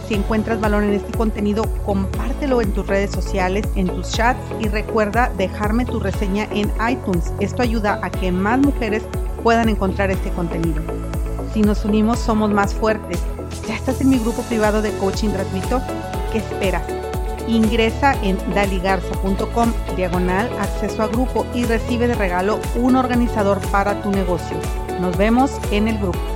si 0.08 0.14
encuentras 0.14 0.60
valor 0.60 0.82
en 0.82 0.94
este 0.94 1.16
contenido, 1.16 1.64
compártelo 1.84 2.60
en 2.60 2.72
tus 2.72 2.86
redes 2.86 3.10
sociales, 3.10 3.66
en 3.76 3.86
tus 3.86 4.10
chats 4.10 4.40
y 4.60 4.68
recuerda 4.68 5.30
dejarme 5.36 5.84
tu 5.84 6.00
reseña 6.00 6.48
en 6.52 6.70
iTunes. 6.88 7.32
Esto 7.40 7.62
ayuda 7.62 8.00
a 8.02 8.10
que 8.10 8.32
más 8.32 8.58
mujeres 8.58 9.02
puedan 9.42 9.68
encontrar 9.68 10.10
este 10.10 10.30
contenido. 10.30 10.82
Si 11.52 11.62
nos 11.62 11.84
unimos, 11.84 12.18
somos 12.18 12.50
más 12.50 12.74
fuertes. 12.74 13.20
¿Ya 13.68 13.76
estás 13.76 14.00
en 14.00 14.08
mi 14.08 14.18
grupo 14.18 14.42
privado 14.42 14.82
de 14.82 14.90
coaching 14.92 15.30
gratuito? 15.30 15.80
¿Qué 16.32 16.38
esperas? 16.38 16.82
Ingresa 17.46 18.14
en 18.22 18.38
daligarza.com 18.54 19.72
diagonal 19.96 20.48
acceso 20.60 21.02
a 21.02 21.08
grupo 21.08 21.44
y 21.54 21.64
recibe 21.64 22.08
de 22.08 22.14
regalo 22.14 22.58
un 22.76 22.96
organizador 22.96 23.58
para 23.70 24.00
tu 24.00 24.10
negocio. 24.10 24.56
Nos 25.00 25.16
vemos 25.16 25.50
en 25.70 25.88
el 25.88 25.98
grupo. 25.98 26.31